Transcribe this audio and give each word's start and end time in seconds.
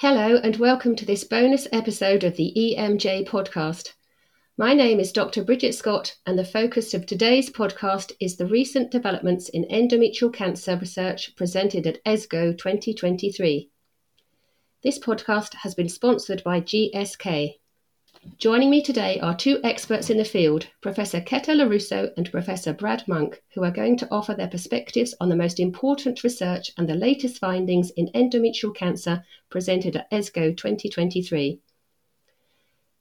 Hello, 0.00 0.36
and 0.36 0.56
welcome 0.56 0.96
to 0.96 1.04
this 1.04 1.24
bonus 1.24 1.68
episode 1.72 2.24
of 2.24 2.36
the 2.36 2.54
EMJ 2.56 3.28
podcast. 3.28 3.92
My 4.56 4.72
name 4.72 4.98
is 4.98 5.12
Dr. 5.12 5.44
Brigitte 5.44 5.74
Scott, 5.74 6.16
and 6.24 6.38
the 6.38 6.44
focus 6.46 6.94
of 6.94 7.04
today's 7.04 7.50
podcast 7.50 8.12
is 8.18 8.38
the 8.38 8.46
recent 8.46 8.90
developments 8.90 9.50
in 9.50 9.66
endometrial 9.66 10.32
cancer 10.32 10.74
research 10.78 11.36
presented 11.36 11.86
at 11.86 12.02
ESGO 12.06 12.56
2023. 12.56 13.68
This 14.82 14.98
podcast 14.98 15.52
has 15.56 15.74
been 15.74 15.90
sponsored 15.90 16.42
by 16.42 16.62
GSK. 16.62 17.56
Joining 18.36 18.68
me 18.68 18.82
today 18.82 19.18
are 19.20 19.34
two 19.34 19.60
experts 19.64 20.10
in 20.10 20.18
the 20.18 20.26
field, 20.26 20.66
Professor 20.82 21.22
Ketta 21.22 21.54
Lorusso 21.54 22.12
and 22.18 22.30
Professor 22.30 22.74
Brad 22.74 23.08
Monk, 23.08 23.42
who 23.54 23.64
are 23.64 23.70
going 23.70 23.96
to 23.96 24.08
offer 24.10 24.34
their 24.34 24.46
perspectives 24.46 25.14
on 25.22 25.30
the 25.30 25.36
most 25.36 25.58
important 25.58 26.22
research 26.22 26.70
and 26.76 26.86
the 26.86 26.94
latest 26.94 27.38
findings 27.38 27.88
in 27.92 28.10
endometrial 28.14 28.76
cancer 28.76 29.24
presented 29.48 29.96
at 29.96 30.10
ESGO 30.10 30.54
2023. 30.54 31.60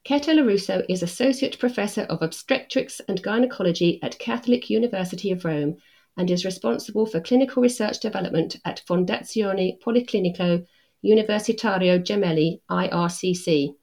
Ketta 0.06 0.34
Lorusso 0.34 0.86
is 0.88 1.04
Associate 1.04 1.60
Professor 1.60 2.04
of 2.04 2.22
Obstetrics 2.22 3.02
and 3.10 3.22
Gynecology 3.22 4.02
at 4.02 4.20
Catholic 4.20 4.70
University 4.70 5.32
of 5.32 5.44
Rome 5.44 5.76
and 6.16 6.32
is 6.32 6.46
responsible 6.46 7.06
for 7.06 7.20
clinical 7.20 7.62
research 7.62 8.00
development 8.00 8.56
at 8.64 8.82
Fondazione 8.88 9.82
Policlinico 9.82 10.66
Universitario 11.04 12.02
Gemelli, 12.02 12.62
IRCC. 12.70 13.76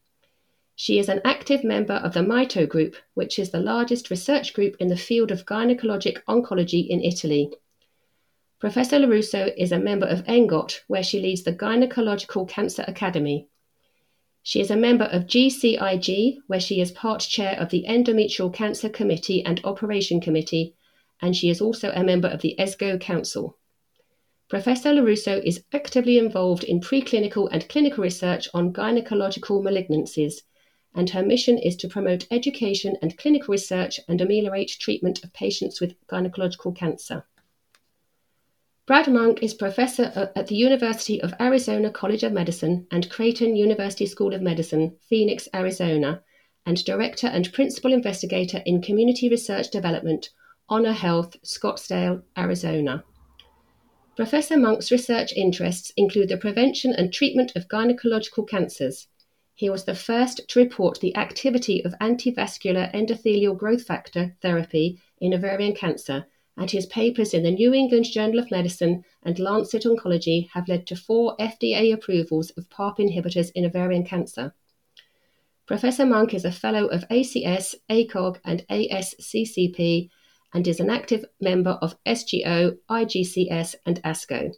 She 0.78 0.98
is 0.98 1.08
an 1.08 1.22
active 1.24 1.64
member 1.64 1.94
of 1.94 2.12
the 2.12 2.22
MITO 2.22 2.66
Group, 2.66 2.96
which 3.14 3.38
is 3.38 3.48
the 3.48 3.60
largest 3.60 4.10
research 4.10 4.52
group 4.52 4.76
in 4.78 4.88
the 4.88 4.96
field 4.96 5.30
of 5.30 5.46
gynecologic 5.46 6.22
oncology 6.28 6.86
in 6.86 7.02
Italy. 7.02 7.50
Professor 8.58 8.98
Lorusso 8.98 9.54
is 9.56 9.72
a 9.72 9.78
member 9.78 10.06
of 10.06 10.22
ENGOT, 10.26 10.82
where 10.86 11.02
she 11.02 11.18
leads 11.18 11.44
the 11.44 11.54
Gynecological 11.54 12.46
Cancer 12.46 12.84
Academy. 12.86 13.48
She 14.42 14.60
is 14.60 14.70
a 14.70 14.76
member 14.76 15.06
of 15.06 15.26
GCIG, 15.26 16.36
where 16.46 16.60
she 16.60 16.82
is 16.82 16.90
part 16.92 17.20
chair 17.20 17.58
of 17.58 17.70
the 17.70 17.86
Endometrial 17.88 18.52
Cancer 18.52 18.90
Committee 18.90 19.42
and 19.46 19.62
Operation 19.64 20.20
Committee, 20.20 20.74
and 21.22 21.34
she 21.34 21.48
is 21.48 21.62
also 21.62 21.90
a 21.92 22.04
member 22.04 22.28
of 22.28 22.42
the 22.42 22.54
ESGO 22.58 23.00
Council. 23.00 23.56
Professor 24.50 24.92
Lorusso 24.92 25.42
is 25.42 25.64
actively 25.72 26.18
involved 26.18 26.64
in 26.64 26.80
preclinical 26.80 27.48
and 27.50 27.66
clinical 27.70 28.04
research 28.04 28.46
on 28.52 28.74
gynecological 28.74 29.62
malignancies 29.62 30.42
and 30.96 31.10
her 31.10 31.22
mission 31.22 31.58
is 31.58 31.76
to 31.76 31.88
promote 31.88 32.26
education 32.30 32.96
and 33.02 33.18
clinical 33.18 33.52
research 33.52 34.00
and 34.08 34.20
ameliorate 34.20 34.76
treatment 34.80 35.22
of 35.22 35.32
patients 35.32 35.80
with 35.80 35.94
gynecological 36.08 36.74
cancer. 36.74 37.24
Brad 38.86 39.06
Monk 39.06 39.42
is 39.42 39.52
professor 39.52 40.30
at 40.34 40.46
the 40.46 40.54
University 40.54 41.20
of 41.20 41.34
Arizona 41.40 41.90
College 41.90 42.22
of 42.22 42.32
Medicine 42.32 42.86
and 42.90 43.10
Creighton 43.10 43.56
University 43.56 44.06
School 44.06 44.32
of 44.32 44.40
Medicine, 44.40 44.96
Phoenix, 45.08 45.48
Arizona, 45.54 46.22
and 46.64 46.84
director 46.84 47.26
and 47.26 47.52
principal 47.52 47.92
investigator 47.92 48.62
in 48.64 48.80
community 48.80 49.28
research 49.28 49.70
development, 49.70 50.30
Honor 50.68 50.92
Health, 50.92 51.36
Scottsdale, 51.44 52.22
Arizona. 52.38 53.04
Professor 54.16 54.56
Monk's 54.56 54.90
research 54.90 55.32
interests 55.36 55.92
include 55.96 56.28
the 56.30 56.38
prevention 56.38 56.94
and 56.94 57.12
treatment 57.12 57.52
of 57.54 57.68
gynecological 57.68 58.48
cancers, 58.48 59.08
he 59.56 59.70
was 59.70 59.84
the 59.84 59.94
first 59.94 60.46
to 60.48 60.60
report 60.60 61.00
the 61.00 61.16
activity 61.16 61.82
of 61.82 61.94
antivascular 61.98 62.92
endothelial 62.92 63.56
growth 63.56 63.84
factor 63.84 64.36
therapy 64.42 65.00
in 65.18 65.32
ovarian 65.32 65.74
cancer, 65.74 66.26
and 66.58 66.70
his 66.70 66.84
papers 66.84 67.32
in 67.32 67.42
the 67.42 67.50
New 67.50 67.72
England 67.72 68.04
Journal 68.04 68.38
of 68.38 68.50
Medicine 68.50 69.02
and 69.22 69.38
Lancet 69.38 69.84
Oncology 69.84 70.50
have 70.50 70.68
led 70.68 70.86
to 70.86 70.94
four 70.94 71.34
FDA 71.38 71.92
approvals 71.94 72.50
of 72.50 72.68
PARP 72.68 72.98
inhibitors 72.98 73.50
in 73.54 73.64
ovarian 73.64 74.04
cancer. 74.04 74.54
Professor 75.66 76.04
Monk 76.04 76.34
is 76.34 76.44
a 76.44 76.52
fellow 76.52 76.86
of 76.88 77.08
ACS, 77.08 77.74
ACOG, 77.90 78.38
and 78.44 78.62
ASCCP 78.70 80.10
and 80.52 80.68
is 80.68 80.80
an 80.80 80.90
active 80.90 81.24
member 81.40 81.78
of 81.80 81.96
SGO, 82.04 82.76
IGCS, 82.90 83.74
and 83.86 84.02
ASCO. 84.02 84.52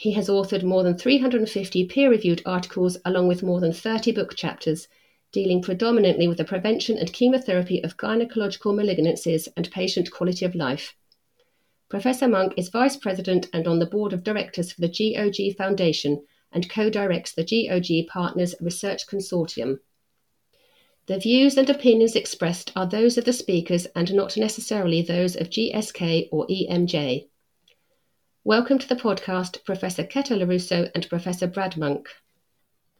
He 0.00 0.12
has 0.12 0.28
authored 0.28 0.62
more 0.62 0.84
than 0.84 0.96
350 0.96 1.84
peer 1.86 2.08
reviewed 2.08 2.40
articles, 2.46 2.98
along 3.04 3.26
with 3.26 3.42
more 3.42 3.58
than 3.58 3.72
30 3.72 4.12
book 4.12 4.36
chapters, 4.36 4.86
dealing 5.32 5.60
predominantly 5.60 6.28
with 6.28 6.38
the 6.38 6.44
prevention 6.44 6.96
and 6.96 7.12
chemotherapy 7.12 7.82
of 7.82 7.96
gynecological 7.96 8.72
malignancies 8.72 9.48
and 9.56 9.68
patient 9.72 10.12
quality 10.12 10.44
of 10.44 10.54
life. 10.54 10.94
Professor 11.88 12.28
Monk 12.28 12.54
is 12.56 12.68
Vice 12.68 12.96
President 12.96 13.48
and 13.52 13.66
on 13.66 13.80
the 13.80 13.86
Board 13.86 14.12
of 14.12 14.22
Directors 14.22 14.70
for 14.70 14.82
the 14.82 14.86
GOG 14.86 15.56
Foundation 15.56 16.24
and 16.52 16.70
co 16.70 16.88
directs 16.88 17.32
the 17.32 17.42
GOG 17.42 18.06
Partners 18.06 18.54
Research 18.60 19.04
Consortium. 19.08 19.80
The 21.06 21.18
views 21.18 21.56
and 21.56 21.68
opinions 21.68 22.14
expressed 22.14 22.70
are 22.76 22.86
those 22.86 23.18
of 23.18 23.24
the 23.24 23.32
speakers 23.32 23.86
and 23.96 24.14
not 24.14 24.36
necessarily 24.36 25.02
those 25.02 25.34
of 25.34 25.50
GSK 25.50 26.28
or 26.30 26.46
EMJ. 26.46 27.27
Welcome 28.48 28.78
to 28.78 28.88
the 28.88 28.96
podcast, 28.96 29.62
Professor 29.66 30.04
Ketta 30.04 30.34
Lorusso 30.34 30.90
and 30.94 31.06
Professor 31.10 31.46
Brad 31.46 31.76
Monk. 31.76 32.08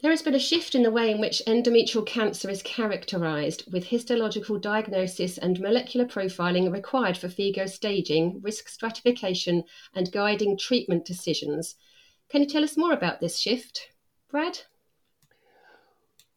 There 0.03 0.11
has 0.11 0.21
been 0.21 0.35
a 0.35 0.39
shift 0.39 0.75
in 0.75 0.83
the 0.83 0.91
way 0.91 1.11
in 1.11 1.23
which 1.23 1.41
endometrial 1.47 2.05
cancer 2.05 2.51
is 2.51 2.61
characterised, 2.63 3.65
with 3.73 3.87
histological 3.87 4.59
diagnosis 4.59 5.39
and 5.39 5.59
molecular 5.59 6.05
profiling 6.05 6.71
required 6.71 7.17
for 7.17 7.29
FIGO 7.29 7.67
staging, 7.67 8.43
risk 8.43 8.69
stratification, 8.69 9.65
and 9.95 10.13
guiding 10.13 10.59
treatment 10.59 11.07
decisions. 11.07 11.77
Can 12.29 12.43
you 12.43 12.47
tell 12.47 12.63
us 12.63 12.77
more 12.77 12.93
about 12.93 13.21
this 13.21 13.39
shift, 13.39 13.89
Brad? 14.31 14.59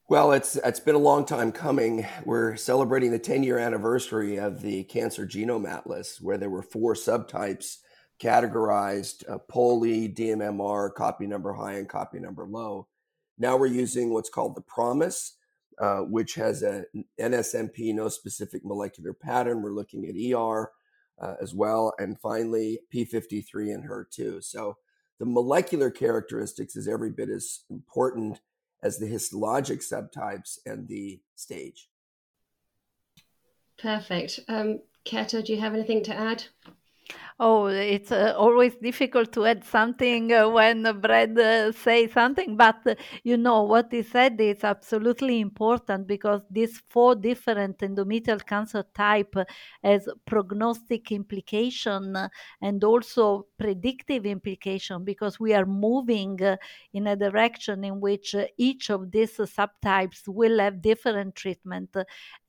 Well, 0.08 0.32
it's 0.32 0.56
it's 0.56 0.80
been 0.80 0.96
a 0.96 1.00
long 1.00 1.26
time 1.26 1.52
coming. 1.52 2.08
We're 2.24 2.56
celebrating 2.56 3.12
the 3.12 3.20
10 3.20 3.44
year 3.44 3.58
anniversary 3.58 4.38
of 4.38 4.62
the 4.62 4.86
Cancer 4.86 5.28
Genome 5.28 5.70
Atlas, 5.70 6.22
where 6.22 6.38
there 6.38 6.50
were 6.50 6.64
four 6.64 6.94
subtypes 6.94 7.80
categorized 8.22 9.30
uh, 9.30 9.40
POLE, 9.50 10.10
DMMR, 10.10 10.94
copy 10.94 11.26
number 11.26 11.54
high, 11.54 11.74
and 11.74 11.90
copy 11.90 12.20
number 12.20 12.46
low. 12.46 12.88
Now 13.38 13.58
we're 13.58 13.68
using 13.68 14.14
what's 14.14 14.30
called 14.30 14.56
the 14.56 14.62
PROMISE, 14.62 15.38
uh, 15.80 16.02
which 16.02 16.36
has 16.36 16.62
a 16.62 16.86
NSMP, 17.20 17.94
no 17.96 18.08
specific 18.10 18.64
molecular 18.64 19.14
pattern. 19.14 19.62
We're 19.62 19.72
looking 19.72 20.06
at 20.06 20.16
ER 20.16 20.72
uh, 21.20 21.36
as 21.42 21.56
well, 21.56 21.94
and 21.98 22.20
finally 22.20 22.80
P53 22.94 23.74
and 23.74 23.90
HER2. 23.90 24.44
So 24.44 24.78
the 25.20 25.26
molecular 25.26 25.90
characteristics 25.90 26.76
is 26.76 26.88
every 26.88 27.10
bit 27.10 27.30
as 27.30 27.62
important 27.70 28.40
as 28.84 28.98
the 28.98 29.08
histologic 29.08 29.84
subtypes 29.84 30.60
and 30.66 30.88
the 30.88 31.20
stage. 31.36 31.90
Perfect. 33.80 34.40
Um, 34.48 34.82
do 35.06 35.44
you 35.48 35.60
have 35.60 35.74
anything 35.74 36.04
to 36.04 36.14
add? 36.14 36.44
Oh, 37.40 37.66
it's 37.68 38.12
uh, 38.12 38.34
always 38.38 38.76
difficult 38.76 39.32
to 39.34 39.46
add 39.46 39.64
something 39.64 40.32
uh, 40.32 40.48
when 40.50 40.84
Brad 41.02 41.38
uh, 41.40 41.72
says 41.72 42.12
something, 42.12 42.56
but 42.56 42.78
uh, 42.86 42.96
you 43.24 43.38
know 43.38 43.64
what 43.64 43.88
he 43.92 44.04
said 44.04 44.40
is 44.40 44.64
absolutely 44.64 45.40
important 45.40 46.08
because 46.08 46.42
these 46.52 46.82
four 46.90 47.16
different 47.16 47.80
endometrial 47.80 48.46
cancer 48.46 48.84
type 48.94 49.34
has 49.84 50.08
prognostic 50.26 51.12
implication 51.12 52.16
and 52.62 52.84
also 52.84 53.48
predictive 53.58 54.26
implication 54.26 55.04
because 55.04 55.40
we 55.40 55.54
are 55.54 55.66
moving 55.66 56.42
uh, 56.44 56.58
in 56.94 57.08
a 57.08 57.16
direction 57.16 57.84
in 57.84 58.00
which 58.00 58.36
uh, 58.36 58.46
each 58.58 58.90
of 58.92 59.12
these 59.12 59.38
subtypes 59.38 60.28
will 60.28 60.60
have 60.60 60.82
different 60.82 61.34
treatment, 61.36 61.96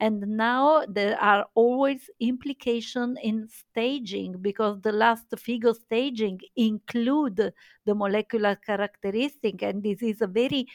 and 0.00 0.20
now 0.20 0.84
there 0.88 1.18
are 1.20 1.46
always 1.54 2.10
implication 2.20 3.16
in 3.22 3.48
staging 3.48 4.36
because 4.40 4.71
the 4.80 4.92
last 4.92 5.28
FIGO 5.30 5.74
staging 5.74 6.40
include 6.56 7.52
the 7.84 7.94
molecular 7.94 8.56
characteristic, 8.56 9.62
and 9.62 9.82
this 9.82 10.02
is 10.02 10.22
a 10.22 10.26
very 10.26 10.66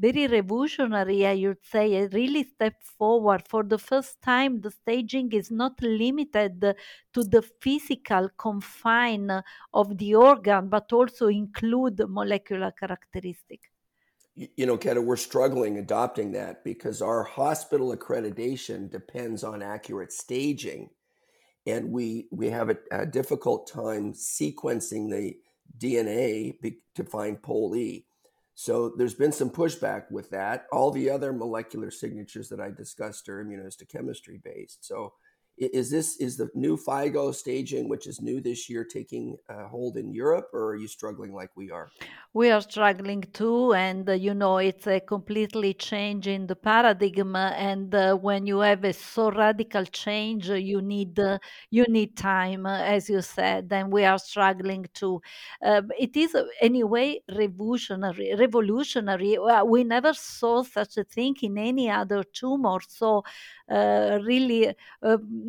very 0.00 0.26
revolutionary, 0.26 1.26
I 1.26 1.34
would 1.46 1.62
say, 1.62 1.94
a 1.96 2.08
really 2.08 2.44
step 2.44 2.82
forward. 2.82 3.42
For 3.46 3.62
the 3.62 3.78
first 3.78 4.22
time, 4.22 4.62
the 4.62 4.70
staging 4.70 5.30
is 5.32 5.50
not 5.50 5.80
limited 5.82 6.74
to 7.12 7.22
the 7.22 7.42
physical 7.60 8.30
confine 8.38 9.42
of 9.74 9.98
the 9.98 10.14
organ, 10.14 10.68
but 10.70 10.90
also 10.92 11.26
include 11.28 12.00
molecular 12.08 12.70
characteristic. 12.70 13.60
You 14.34 14.64
know, 14.64 14.78
Ketta, 14.78 15.04
we're 15.04 15.16
struggling 15.16 15.76
adopting 15.76 16.32
that 16.32 16.64
because 16.64 17.02
our 17.02 17.22
hospital 17.24 17.94
accreditation 17.94 18.90
depends 18.90 19.44
on 19.44 19.62
accurate 19.62 20.12
staging 20.12 20.88
and 21.66 21.90
we 21.90 22.26
we 22.30 22.50
have 22.50 22.70
a, 22.70 22.76
a 22.90 23.06
difficult 23.06 23.70
time 23.70 24.12
sequencing 24.12 25.10
the 25.10 25.36
DNA 25.78 26.54
to 26.94 27.04
find 27.04 27.42
POLE. 27.42 28.02
So 28.54 28.90
there's 28.90 29.14
been 29.14 29.32
some 29.32 29.50
pushback 29.50 30.10
with 30.10 30.28
that. 30.30 30.66
All 30.72 30.90
the 30.90 31.08
other 31.08 31.32
molecular 31.32 31.90
signatures 31.90 32.48
that 32.50 32.60
I 32.60 32.70
discussed 32.70 33.28
are 33.28 33.42
immunohistochemistry 33.42 34.42
based. 34.42 34.84
So 34.84 35.14
is 35.60 35.90
this 35.90 36.16
is 36.16 36.36
the 36.36 36.48
new 36.54 36.76
FIGO 36.76 37.34
staging, 37.34 37.88
which 37.88 38.06
is 38.06 38.20
new 38.20 38.40
this 38.40 38.70
year, 38.70 38.84
taking 38.84 39.36
uh, 39.48 39.68
hold 39.68 39.98
in 39.98 40.12
Europe, 40.12 40.48
or 40.54 40.70
are 40.70 40.76
you 40.76 40.88
struggling 40.88 41.34
like 41.34 41.50
we 41.54 41.70
are? 41.70 41.90
We 42.32 42.50
are 42.50 42.62
struggling 42.62 43.24
too, 43.32 43.74
and 43.74 44.08
uh, 44.08 44.12
you 44.12 44.32
know 44.34 44.58
it's 44.58 44.86
a 44.86 45.00
completely 45.00 45.74
change 45.74 46.26
in 46.26 46.46
the 46.46 46.56
paradigm. 46.56 47.36
And 47.36 47.94
uh, 47.94 48.14
when 48.14 48.46
you 48.46 48.60
have 48.60 48.84
a 48.84 48.92
so 48.92 49.30
radical 49.30 49.84
change, 49.84 50.48
uh, 50.48 50.54
you 50.54 50.80
need 50.80 51.18
uh, 51.18 51.38
you 51.70 51.84
need 51.88 52.16
time, 52.16 52.64
as 52.66 53.10
you 53.10 53.20
said, 53.20 53.68
and 53.70 53.92
we 53.92 54.04
are 54.04 54.18
struggling 54.18 54.86
too. 54.94 55.20
it 55.62 56.16
is 56.16 56.34
anyway 56.60 57.20
revolutionary. 57.36 58.34
Revolutionary. 58.34 59.36
we 59.66 59.84
never 59.84 60.14
saw 60.14 60.62
such 60.62 60.96
a 60.96 61.04
thing 61.04 61.36
in 61.42 61.58
any 61.58 61.90
other 61.90 62.22
tumor, 62.22 62.78
so 62.88 63.24
really 63.68 64.74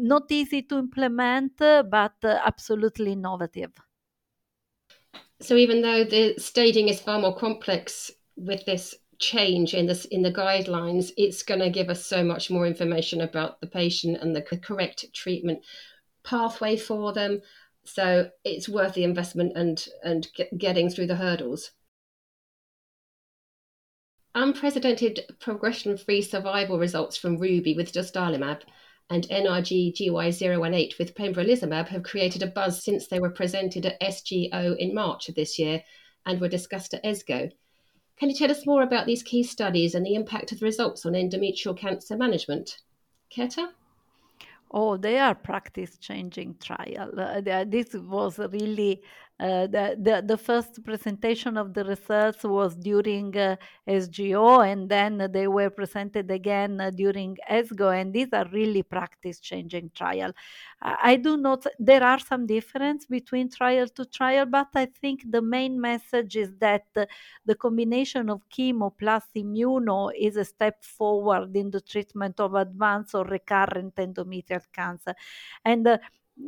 not 0.01 0.31
easy 0.31 0.63
to 0.63 0.79
implement, 0.79 1.57
but 1.57 2.15
absolutely 2.23 3.13
innovative. 3.13 3.71
So 5.39 5.55
even 5.55 5.81
though 5.81 6.03
the 6.03 6.35
staging 6.37 6.89
is 6.89 6.99
far 6.99 7.19
more 7.19 7.35
complex 7.35 8.11
with 8.35 8.65
this 8.65 8.95
change 9.17 9.73
in 9.73 9.85
this 9.85 10.05
in 10.05 10.21
the 10.21 10.31
guidelines, 10.31 11.11
it's 11.17 11.43
going 11.43 11.59
to 11.59 11.69
give 11.69 11.89
us 11.89 12.05
so 12.05 12.23
much 12.23 12.49
more 12.49 12.65
information 12.65 13.21
about 13.21 13.59
the 13.61 13.67
patient 13.67 14.17
and 14.21 14.35
the 14.35 14.41
correct 14.41 15.05
treatment 15.13 15.63
pathway 16.23 16.77
for 16.77 17.13
them. 17.13 17.41
So 17.83 18.29
it's 18.43 18.69
worth 18.69 18.93
the 18.93 19.03
investment 19.03 19.53
and 19.55 19.83
and 20.03 20.27
get, 20.35 20.55
getting 20.57 20.89
through 20.89 21.07
the 21.07 21.15
hurdles. 21.15 21.71
Unprecedented 24.33 25.21
progression-free 25.39 26.21
survival 26.21 26.79
results 26.79 27.17
from 27.17 27.37
Ruby 27.37 27.73
with 27.75 27.91
dostarlimab 27.91 28.61
and 29.11 29.27
NRG 29.27 29.93
GY018 29.93 30.97
with 30.97 31.15
pembrolizumab 31.15 31.89
have 31.89 32.01
created 32.01 32.43
a 32.43 32.47
buzz 32.47 32.81
since 32.81 33.07
they 33.07 33.19
were 33.19 33.29
presented 33.29 33.85
at 33.85 33.99
SGO 33.99 34.77
in 34.77 34.95
March 34.95 35.27
of 35.27 35.35
this 35.35 35.59
year 35.59 35.83
and 36.25 36.39
were 36.39 36.47
discussed 36.47 36.93
at 36.93 37.03
ESGO. 37.03 37.51
Can 38.17 38.29
you 38.29 38.35
tell 38.35 38.49
us 38.49 38.65
more 38.65 38.83
about 38.83 39.07
these 39.07 39.21
key 39.21 39.43
studies 39.43 39.95
and 39.95 40.05
the 40.05 40.15
impact 40.15 40.53
of 40.53 40.59
the 40.59 40.65
results 40.65 41.05
on 41.05 41.11
endometrial 41.11 41.77
cancer 41.77 42.15
management? 42.15 42.77
Ketta? 43.35 43.71
Oh, 44.71 44.95
they 44.95 45.19
are 45.19 45.35
practice 45.35 45.97
changing 45.97 46.55
trial. 46.61 47.11
Uh, 47.19 47.65
this 47.65 47.93
was 47.93 48.39
really 48.39 49.01
uh, 49.41 49.65
the, 49.65 49.97
the, 49.99 50.23
the 50.23 50.37
first 50.37 50.83
presentation 50.83 51.57
of 51.57 51.73
the 51.73 51.83
results 51.83 52.43
was 52.43 52.75
during 52.75 53.35
uh, 53.35 53.55
SGO, 53.87 54.71
and 54.71 54.87
then 54.87 55.27
they 55.31 55.47
were 55.47 55.71
presented 55.71 56.29
again 56.29 56.79
uh, 56.79 56.91
during 56.91 57.35
ESGO, 57.49 57.99
and 57.99 58.13
these 58.13 58.27
are 58.33 58.47
really 58.53 58.83
practice-changing 58.83 59.89
trial. 59.95 60.31
I 60.83 61.15
do 61.15 61.37
not. 61.37 61.65
There 61.79 62.03
are 62.03 62.19
some 62.19 62.45
difference 62.45 63.07
between 63.07 63.49
trial 63.49 63.87
to 63.87 64.05
trial, 64.05 64.45
but 64.45 64.67
I 64.75 64.85
think 64.85 65.23
the 65.29 65.41
main 65.41 65.81
message 65.81 66.35
is 66.35 66.53
that 66.59 66.85
the 66.93 67.55
combination 67.55 68.29
of 68.29 68.47
chemo 68.49 68.91
plus 68.95 69.23
immuno 69.35 70.11
is 70.17 70.37
a 70.37 70.45
step 70.45 70.83
forward 70.83 71.55
in 71.55 71.71
the 71.71 71.81
treatment 71.81 72.39
of 72.39 72.53
advanced 72.53 73.15
or 73.15 73.25
recurrent 73.25 73.95
endometrial 73.95 74.61
cancer, 74.71 75.15
and 75.65 75.87
uh, 75.87 75.97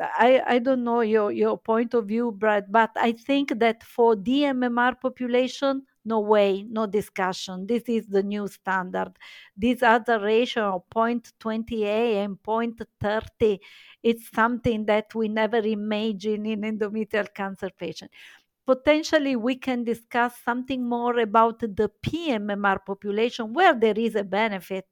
I, 0.01 0.42
I 0.48 0.60
don't 0.60 0.84
know 0.84 1.01
your, 1.01 1.31
your 1.31 1.57
point 1.57 1.94
of 1.94 2.07
view, 2.07 2.31
Brad, 2.31 2.72
but 2.72 2.92
I 2.95 3.12
think 3.12 3.60
that 3.60 3.84
for 3.84 4.16
DMMR 4.16 5.00
population, 5.00 5.84
no 6.06 6.19
way, 6.19 6.63
no 6.69 6.86
discussion. 6.86 7.66
This 7.68 7.84
is 7.88 8.07
the 8.07 8.24
new 8.24 8.48
standard. 8.48 9.13
This 9.56 9.81
other 9.84 10.19
ratio 10.19 10.75
of 10.75 10.84
0.28 10.94 12.25
and 12.25 12.38
0.30, 12.44 13.60
it's 14.01 14.30
something 14.34 14.86
that 14.86 15.13
we 15.16 15.28
never 15.30 15.57
imagine 15.57 16.45
in 16.45 16.62
endometrial 16.62 17.34
cancer 17.34 17.69
patients 17.78 18.13
potentially 18.65 19.36
we 19.36 19.56
can 19.56 19.83
discuss 19.83 20.33
something 20.44 20.88
more 20.88 21.19
about 21.19 21.60
the 21.60 21.92
PMMR 22.06 22.86
population 22.86 23.54
where 23.54 23.74
there 23.74 23.98
is 23.98 24.15
a 24.15 24.24
benefit. 24.24 24.88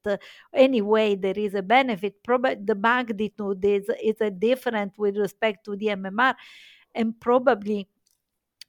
anyway, 0.53 1.15
there 1.15 1.38
is 1.38 1.53
a 1.56 1.62
benefit. 1.62 2.23
Probably 2.23 2.56
the 2.63 2.75
magnitude 2.75 3.63
is, 3.63 3.89
is 4.03 4.19
a 4.21 4.29
different 4.31 4.97
with 4.97 5.18
respect 5.18 5.65
to 5.65 5.75
the 5.75 5.88
MMR, 5.88 6.35
and 6.94 7.19
probably 7.19 7.88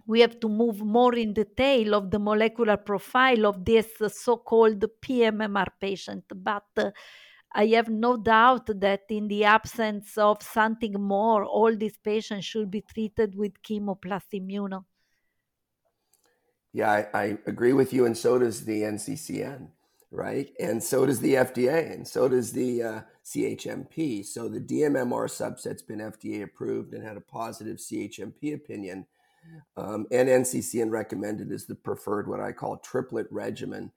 we 0.06 0.20
have 0.20 0.38
to 0.40 0.48
move 0.48 0.82
more 0.82 1.14
in 1.14 1.32
detail 1.32 1.94
of 1.94 2.10
the 2.10 2.18
molecular 2.18 2.76
profile 2.76 3.46
of 3.46 3.64
this 3.64 3.86
so-called 4.08 4.84
PMMR 5.00 5.68
patient. 5.80 6.24
But 6.34 6.64
uh, 6.76 6.90
I 7.54 7.66
have 7.66 7.88
no 7.88 8.16
doubt 8.16 8.66
that 8.80 9.02
in 9.10 9.28
the 9.28 9.44
absence 9.44 10.16
of 10.16 10.42
something 10.42 10.94
more, 10.94 11.44
all 11.44 11.76
these 11.76 11.98
patients 11.98 12.46
should 12.46 12.70
be 12.70 12.80
treated 12.80 13.36
with 13.36 13.62
chemo 13.62 14.00
plus 14.00 14.24
immuno. 14.32 14.84
Yeah, 16.72 16.90
I, 16.90 17.06
I, 17.12 17.38
agree 17.46 17.74
with 17.74 17.92
you, 17.92 18.06
and 18.06 18.16
so 18.16 18.38
does 18.38 18.64
the 18.64 18.80
NCCN, 18.82 19.68
right? 20.10 20.50
And 20.58 20.82
so 20.82 21.04
does 21.04 21.20
the 21.20 21.34
FDA, 21.34 21.92
and 21.92 22.08
so 22.08 22.28
does 22.28 22.52
the 22.52 22.82
uh, 22.82 23.00
CHMP. 23.26 24.24
So 24.24 24.48
the 24.48 24.60
DMMR 24.60 25.28
subset's 25.28 25.82
been 25.82 25.98
FDA 25.98 26.42
approved 26.42 26.94
and 26.94 27.04
had 27.04 27.18
a 27.18 27.20
positive 27.20 27.76
CHMP 27.76 28.54
opinion, 28.54 29.06
um, 29.76 30.06
and 30.10 30.30
NCCN 30.30 30.90
recommended 30.90 31.52
as 31.52 31.66
the 31.66 31.74
preferred 31.74 32.26
what 32.26 32.40
I 32.40 32.52
call 32.52 32.78
triplet 32.78 33.26
regimen: 33.30 33.92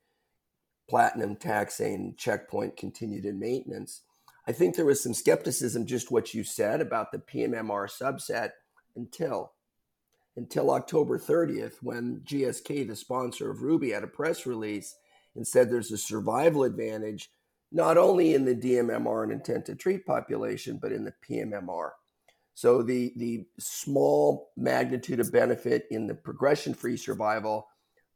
platinum, 0.90 1.38
taxane, 1.38 2.18
checkpoint, 2.18 2.76
continued 2.76 3.26
in 3.26 3.40
maintenance. 3.40 4.02
I 4.48 4.52
think 4.52 4.76
there 4.76 4.86
was 4.86 5.02
some 5.02 5.14
skepticism, 5.14 5.86
just 5.86 6.12
what 6.12 6.34
you 6.34 6.44
said 6.44 6.82
about 6.82 7.14
the 7.14 7.20
PMMR 7.20 7.90
subset, 7.90 8.52
until 8.98 9.54
until 10.38 10.72
October 10.72 11.18
30th, 11.18 11.76
when 11.82 12.22
GSK, 12.26 12.88
the 12.88 12.96
sponsor 12.96 13.50
of 13.50 13.62
Ruby, 13.62 13.92
had 13.92 14.04
a 14.04 14.08
press 14.08 14.46
release 14.46 14.96
and 15.36 15.48
said 15.48 15.70
there's 15.70 15.92
a 15.92 15.98
survival 15.98 16.64
advantage 16.64 17.30
not 17.72 17.98
only 17.98 18.34
in 18.34 18.46
the 18.46 18.56
DMMR 18.56 19.24
and 19.24 19.32
intent 19.32 19.66
to 19.66 19.76
treat 19.76 20.06
population, 20.06 20.80
but 20.82 20.92
in 20.92 21.04
the 21.04 21.14
PMMR. 21.28 21.90
So 22.54 22.82
the, 22.82 23.12
the 23.18 23.46
small 23.60 24.52
magnitude 24.56 25.20
of 25.20 25.32
benefit 25.32 25.86
in 25.92 26.08
the 26.08 26.16
progression 26.16 26.74
free 26.74 26.96
survival, 26.96 27.68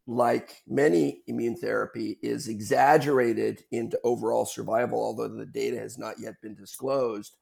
like 0.08 0.62
many 0.66 1.24
immune 1.28 1.58
therapy, 1.58 2.20
is 2.22 2.48
exaggerated 2.48 3.64
into 3.72 4.00
overall 4.04 4.46
survival, 4.46 5.00
although 5.00 5.28
the 5.28 5.46
data 5.46 5.78
has 5.78 5.98
not 5.98 6.16
yet 6.20 6.36
been 6.42 6.56
disclosed. 6.56 7.36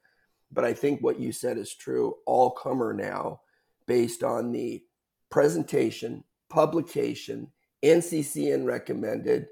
But 0.51 0.65
I 0.65 0.73
think 0.73 1.01
what 1.01 1.19
you 1.19 1.31
said 1.31 1.57
is 1.57 1.75
true. 1.75 2.15
All 2.25 2.51
comer 2.51 2.93
now 2.93 3.41
based 3.87 4.23
on 4.23 4.51
the 4.51 4.83
presentation, 5.29 6.23
publication, 6.49 7.51
NCCN 7.83 8.65
recommended, 8.65 9.47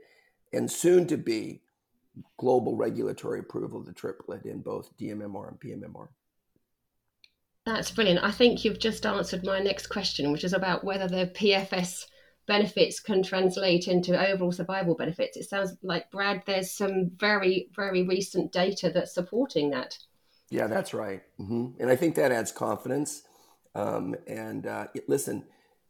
and 0.54 0.70
soon 0.70 1.08
to 1.08 1.18
be 1.18 1.62
global 2.38 2.76
regulatory 2.76 3.40
approval 3.40 3.80
of 3.80 3.86
the 3.86 3.94
triplet 3.94 4.46
in 4.46 4.62
both 4.62 4.96
DMMR 4.98 5.50
and 5.50 5.60
PMMR. 5.60 6.08
That's 7.66 7.92
brilliant. 7.92 8.24
I 8.24 8.32
think 8.32 8.64
you've 8.64 8.80
just 8.80 9.06
answered 9.06 9.44
my 9.44 9.60
next 9.60 9.88
question, 9.88 10.32
which 10.32 10.44
is 10.44 10.54
about 10.54 10.84
whether 10.84 11.08
the 11.08 11.32
PFS 11.36 12.06
benefits 12.46 13.00
can 13.00 13.24
translate 13.24 13.88
into 13.88 14.18
overall 14.18 14.52
survival 14.52 14.96
benefits. 14.96 15.36
It 15.36 15.50
sounds 15.50 15.76
like, 15.82 16.12
Brad, 16.12 16.44
there's 16.46 16.72
some 16.72 17.12
very, 17.18 17.70
very 17.76 18.04
recent 18.04 18.52
data 18.52 18.92
that's 18.92 19.16
supporting 19.16 19.72
that. 19.72 19.98
Yeah, 20.52 20.68
that's 20.68 20.94
right. 20.94 21.24
Mm-hmm. 21.40 21.82
And 21.82 21.90
I 21.90 21.96
think 21.96 22.14
that 22.16 22.32
adds 22.32 22.52
confidence 22.52 23.24
um, 23.76 24.16
and 24.26 24.66
uh, 24.66 24.88
listen, 25.08 25.44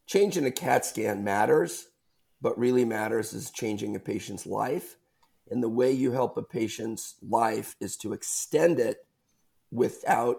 changing 0.08 0.46
a 0.46 0.52
CAT 0.52 0.86
scan 0.86 1.24
matters, 1.24 1.88
but 2.42 2.58
really 2.58 2.84
matters 2.84 3.34
is 3.34 3.52
changing 3.52 3.96
a 3.96 4.00
patient's 4.00 4.46
life. 4.46 4.98
And 5.50 5.62
the 5.62 5.70
way 5.70 5.92
you 5.92 6.12
help 6.12 6.38
a 6.38 6.42
patient's 6.42 7.16
life 7.22 7.76
is 7.80 7.96
to 7.98 8.14
extend 8.14 8.80
it 8.80 9.06
without 9.72 10.38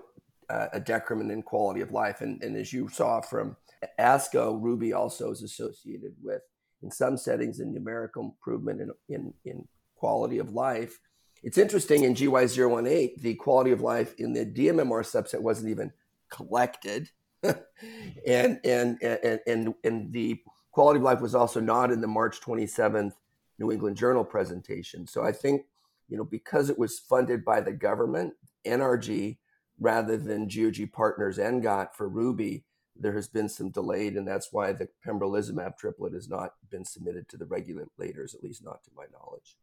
uh, 0.50 0.66
a 0.72 0.80
decrement 0.80 1.30
in 1.30 1.42
quality 1.42 1.80
of 1.80 1.92
life. 1.92 2.20
And, 2.20 2.42
and 2.42 2.56
as 2.56 2.72
you 2.72 2.88
saw 2.88 3.20
from 3.20 3.56
ASCO, 3.98 4.60
Ruby 4.60 4.92
also 4.92 5.30
is 5.30 5.42
associated 5.42 6.14
with, 6.22 6.42
in 6.82 6.90
some 6.90 7.16
settings, 7.16 7.60
a 7.60 7.64
numerical 7.64 8.24
improvement 8.24 8.80
in, 8.80 8.90
in, 9.08 9.34
in 9.44 9.68
quality 9.96 10.38
of 10.38 10.52
life. 10.52 10.98
It's 11.42 11.58
interesting 11.58 12.02
in 12.02 12.14
GY018, 12.14 13.20
the 13.20 13.34
quality 13.34 13.70
of 13.70 13.80
life 13.80 14.14
in 14.18 14.32
the 14.32 14.44
DMMR 14.44 15.02
subset 15.02 15.40
wasn't 15.40 15.70
even 15.70 15.92
collected 16.30 17.10
and, 17.42 18.60
and, 18.64 18.98
and, 19.02 19.40
and, 19.46 19.74
and 19.84 20.12
the 20.12 20.40
quality 20.72 20.98
of 20.98 21.04
life 21.04 21.20
was 21.20 21.34
also 21.34 21.60
not 21.60 21.90
in 21.90 22.00
the 22.00 22.06
March 22.06 22.40
27th 22.40 23.12
New 23.58 23.72
England 23.72 23.96
Journal 23.96 24.24
presentation. 24.24 25.06
So 25.06 25.22
I 25.22 25.32
think, 25.32 25.62
you 26.08 26.16
know, 26.16 26.24
because 26.24 26.70
it 26.70 26.78
was 26.78 26.98
funded 26.98 27.44
by 27.44 27.60
the 27.60 27.72
government, 27.72 28.34
NRG, 28.66 29.38
rather 29.78 30.16
than 30.16 30.48
GOG 30.48 30.92
Partners 30.92 31.38
ENGOT 31.38 31.94
for 31.94 32.08
Ruby, 32.08 32.64
there 32.98 33.12
has 33.12 33.28
been 33.28 33.48
some 33.48 33.70
delayed, 33.70 34.16
and 34.16 34.26
that's 34.26 34.52
why 34.52 34.72
the 34.72 34.88
pembrolizumab 35.06 35.76
triplet 35.76 36.14
has 36.14 36.28
not 36.28 36.54
been 36.70 36.84
submitted 36.84 37.28
to 37.28 37.36
the 37.36 37.44
regulators, 37.44 38.34
at 38.34 38.42
least 38.42 38.64
not 38.64 38.82
to 38.84 38.90
my 38.96 39.04
knowledge. 39.12 39.56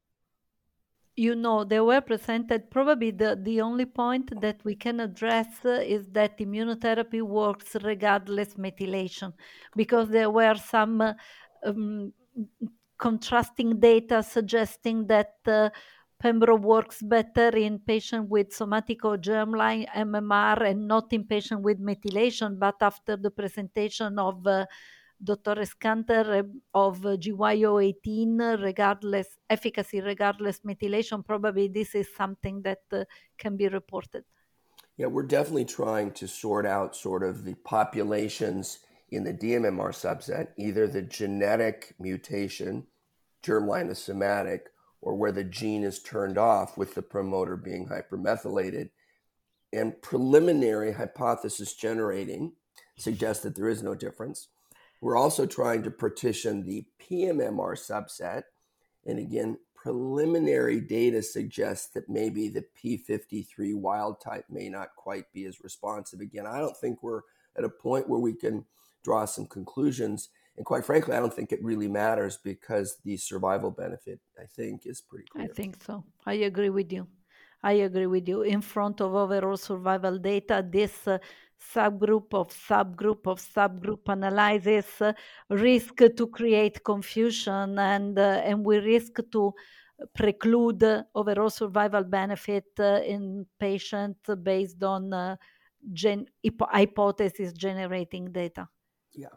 You 1.15 1.35
know 1.35 1.63
they 1.63 1.79
were 1.79 2.01
presented 2.01 2.71
probably 2.71 3.11
the, 3.11 3.39
the 3.43 3.61
only 3.61 3.85
point 3.85 4.31
that 4.41 4.59
we 4.63 4.75
can 4.75 4.99
address 4.99 5.47
is 5.63 6.07
that 6.11 6.37
immunotherapy 6.39 7.21
works 7.21 7.75
regardless 7.83 8.55
methylation 8.55 9.31
because 9.75 10.09
there 10.09 10.31
were 10.31 10.55
some 10.55 11.01
um, 11.65 12.11
contrasting 12.97 13.79
data 13.79 14.23
suggesting 14.23 15.05
that 15.07 15.35
uh, 15.45 15.69
Pembro 16.23 16.57
works 16.57 17.01
better 17.01 17.49
in 17.49 17.79
patients 17.79 18.29
with 18.29 18.53
somatic 18.53 19.03
or 19.03 19.17
germline 19.17 19.85
MMR 19.93 20.69
and 20.69 20.87
not 20.87 21.11
in 21.11 21.25
patients 21.25 21.61
with 21.61 21.81
methylation. 21.81 22.57
But 22.57 22.75
after 22.79 23.17
the 23.17 23.29
presentation 23.29 24.17
of 24.17 24.47
uh, 24.47 24.65
Dr. 25.23 25.61
Eskander 25.61 26.45
of 26.73 26.99
GY018, 27.01 28.61
regardless 28.61 29.27
efficacy, 29.49 30.01
regardless 30.01 30.59
methylation, 30.59 31.25
probably 31.25 31.67
this 31.67 31.95
is 31.95 32.07
something 32.15 32.61
that 32.63 32.81
uh, 32.91 33.05
can 33.37 33.55
be 33.55 33.67
reported. 33.67 34.25
Yeah, 34.97 35.07
we're 35.07 35.23
definitely 35.23 35.65
trying 35.65 36.11
to 36.11 36.27
sort 36.27 36.65
out 36.65 36.95
sort 36.95 37.23
of 37.23 37.45
the 37.45 37.55
populations 37.55 38.79
in 39.09 39.23
the 39.23 39.33
DMMR 39.33 39.91
subset, 39.91 40.49
either 40.57 40.87
the 40.87 41.01
genetic 41.01 41.95
mutation, 41.99 42.87
germline 43.43 43.89
or 43.89 43.95
somatic, 43.95 44.69
or 45.01 45.15
where 45.15 45.31
the 45.31 45.43
gene 45.43 45.83
is 45.83 46.01
turned 46.01 46.37
off 46.37 46.77
with 46.77 46.95
the 46.95 47.01
promoter 47.01 47.55
being 47.55 47.87
hypermethylated. 47.87 48.89
And 49.71 50.01
preliminary 50.01 50.93
hypothesis 50.93 51.73
generating 51.73 52.53
suggests 52.97 53.43
that 53.43 53.55
there 53.55 53.69
is 53.69 53.81
no 53.81 53.95
difference. 53.95 54.49
We're 55.03 55.17
also 55.17 55.45
trying 55.45 55.83
to 55.83 55.91
partition 55.91 56.63
the 56.63 56.85
PMMR 57.01 57.75
subset. 57.75 58.43
And 59.05 59.19
again, 59.19 59.57
preliminary 59.75 60.79
data 60.79 61.21
suggests 61.21 61.87
that 61.87 62.07
maybe 62.07 62.47
the 62.47 62.63
P53 62.81 63.75
wild 63.75 64.21
type 64.21 64.45
may 64.49 64.69
not 64.69 64.95
quite 64.95 65.25
be 65.33 65.43
as 65.43 65.59
responsive. 65.59 66.21
Again, 66.21 66.47
I 66.47 66.59
don't 66.59 66.77
think 66.77 67.03
we're 67.03 67.23
at 67.57 67.65
a 67.65 67.69
point 67.69 68.07
where 68.07 68.21
we 68.21 68.33
can 68.33 68.63
draw 69.03 69.25
some 69.25 69.45
conclusions. 69.45 70.29
And 70.55 70.65
quite 70.65 70.85
frankly, 70.85 71.13
I 71.13 71.19
don't 71.19 71.33
think 71.33 71.51
it 71.51 71.61
really 71.61 71.89
matters 71.89 72.37
because 72.41 72.95
the 73.03 73.17
survival 73.17 73.71
benefit, 73.71 74.21
I 74.39 74.45
think, 74.45 74.85
is 74.85 75.01
pretty 75.01 75.25
clear. 75.25 75.43
I 75.43 75.47
think 75.53 75.83
so. 75.83 76.05
I 76.25 76.35
agree 76.35 76.69
with 76.69 76.93
you. 76.93 77.07
I 77.61 77.73
agree 77.73 78.07
with 78.07 78.29
you. 78.29 78.43
In 78.43 78.61
front 78.61 79.01
of 79.01 79.13
overall 79.13 79.57
survival 79.57 80.17
data, 80.17 80.65
this 80.65 81.07
uh, 81.09 81.17
subgroup 81.73 82.33
of 82.33 82.49
subgroup 82.49 83.27
of 83.27 83.39
subgroup 83.39 84.07
analysis 84.07 85.01
risk 85.49 85.95
to 86.15 86.27
create 86.27 86.83
confusion 86.83 87.79
and 87.79 88.17
uh, 88.17 88.41
and 88.43 88.65
we 88.65 88.77
risk 88.77 89.19
to 89.31 89.53
preclude 90.13 90.83
overall 91.15 91.49
survival 91.49 92.03
benefit 92.03 92.65
uh, 92.79 92.99
in 93.05 93.45
patients 93.59 94.29
based 94.41 94.83
on 94.83 95.13
uh, 95.13 95.35
gen- 95.91 96.27
hypothesis 96.61 97.53
generating 97.53 98.31
data. 98.31 98.67
Yeah. 99.13 99.27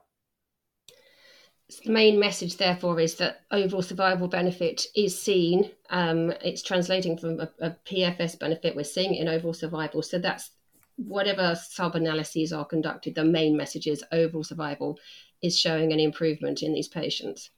the 1.84 1.90
main 1.90 2.18
message, 2.18 2.56
therefore, 2.56 3.00
is 3.00 3.16
that 3.16 3.42
overall 3.50 3.82
survival 3.82 4.28
benefit 4.28 4.86
is 4.94 5.20
seen. 5.20 5.70
Um, 5.90 6.30
it's 6.42 6.62
translating 6.62 7.18
from 7.18 7.40
a, 7.40 7.50
a 7.60 7.76
PFS 7.84 8.38
benefit. 8.38 8.76
We're 8.76 8.84
seeing 8.84 9.14
it 9.14 9.20
in 9.20 9.28
overall 9.28 9.54
survival. 9.54 10.02
So 10.02 10.18
that's 10.18 10.50
whatever 10.96 11.54
sub 11.54 11.94
analyses 11.94 12.52
are 12.52 12.64
conducted, 12.64 13.14
the 13.14 13.24
main 13.24 13.56
message 13.56 13.86
is 13.86 14.04
overall 14.12 14.44
survival 14.44 14.98
is 15.42 15.58
showing 15.58 15.92
an 15.92 16.00
improvement 16.00 16.62
in 16.62 16.72
these 16.72 16.88
patients. 16.88 17.50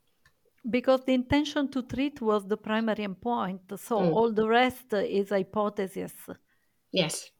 Because 0.68 1.04
the 1.04 1.14
intention 1.14 1.68
to 1.68 1.82
treat 1.82 2.20
was 2.20 2.46
the 2.46 2.56
primary 2.56 3.06
endpoint, 3.06 3.78
so 3.78 4.00
mm. 4.00 4.12
all 4.12 4.32
the 4.32 4.48
rest 4.48 4.92
is 4.92 5.30
hypothesis. 5.30 6.12
Yes. 6.90 7.30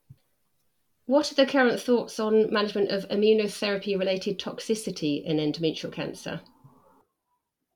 What 1.06 1.32
are 1.32 1.34
the 1.34 1.46
current 1.46 1.80
thoughts 1.80 2.20
on 2.20 2.52
management 2.52 2.90
of 2.90 3.08
immunotherapy 3.08 3.98
related 3.98 4.38
toxicity 4.38 5.24
in 5.24 5.38
endometrial 5.38 5.92
cancer? 5.92 6.40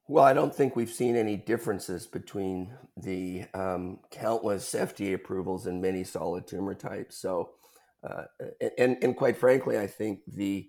Well, 0.07 0.25
I 0.25 0.35
don't 0.35 0.55
think 0.55 0.77
we've 0.77 0.93
seen 0.93 1.17
any 1.17 1.37
differences 1.37 2.07
between 2.07 2.75
the 2.97 3.45
um, 3.55 4.01
countless 4.11 4.75
FDA 4.75 5.15
approvals 5.15 5.67
in 5.67 5.81
many 5.81 6.05
solid 6.05 6.47
tumor 6.47 6.75
types. 6.75 7.17
So, 7.17 7.51
uh, 8.03 8.25
and, 8.79 8.97
and 9.03 9.17
quite 9.17 9.37
frankly, 9.37 9.79
I 9.79 9.87
think 9.87 10.21
the 10.27 10.69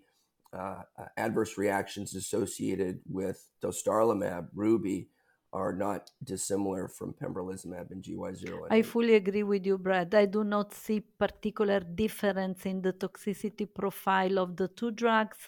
uh, 0.58 0.84
adverse 1.18 1.58
reactions 1.58 2.16
associated 2.16 3.00
with 3.10 3.50
dostarlimab, 3.64 4.50
Ruby, 4.54 5.10
are 5.52 5.74
not 5.74 6.10
dissimilar 6.24 6.88
from 6.88 7.14
pembrolizumab 7.14 7.92
and 7.92 8.04
GY0. 8.04 8.68
I 8.72 8.82
fully 8.82 9.16
agree 9.16 9.44
with 9.44 9.66
you, 9.66 9.78
Brad. 9.78 10.14
I 10.16 10.26
do 10.26 10.44
not 10.44 10.74
see 10.74 11.00
particular 11.00 11.80
difference 11.80 12.66
in 12.66 12.82
the 12.82 12.94
toxicity 12.94 13.68
profile 13.72 14.40
of 14.40 14.58
the 14.58 14.68
two 14.68 14.92
drugs. 14.92 15.48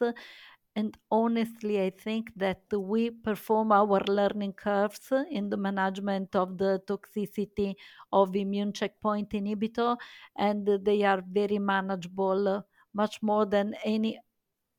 And 0.76 0.98
honestly, 1.10 1.82
I 1.82 1.90
think 1.90 2.32
that 2.36 2.64
we 2.72 3.10
perform 3.10 3.72
our 3.72 4.02
learning 4.08 4.54
curves 4.54 5.12
in 5.32 5.50
the 5.50 5.58
management 5.58 6.36
of 6.36 6.58
the 6.58 6.82
toxicity 6.86 7.76
of 8.12 8.36
immune 8.36 8.74
checkpoint 8.74 9.30
inhibitor, 9.32 9.98
and 10.36 10.68
they 10.68 11.04
are 11.04 11.22
very 11.26 11.60
manageable, 11.60 12.66
much 12.94 13.22
more 13.24 13.46
than 13.46 13.76
any 13.86 14.20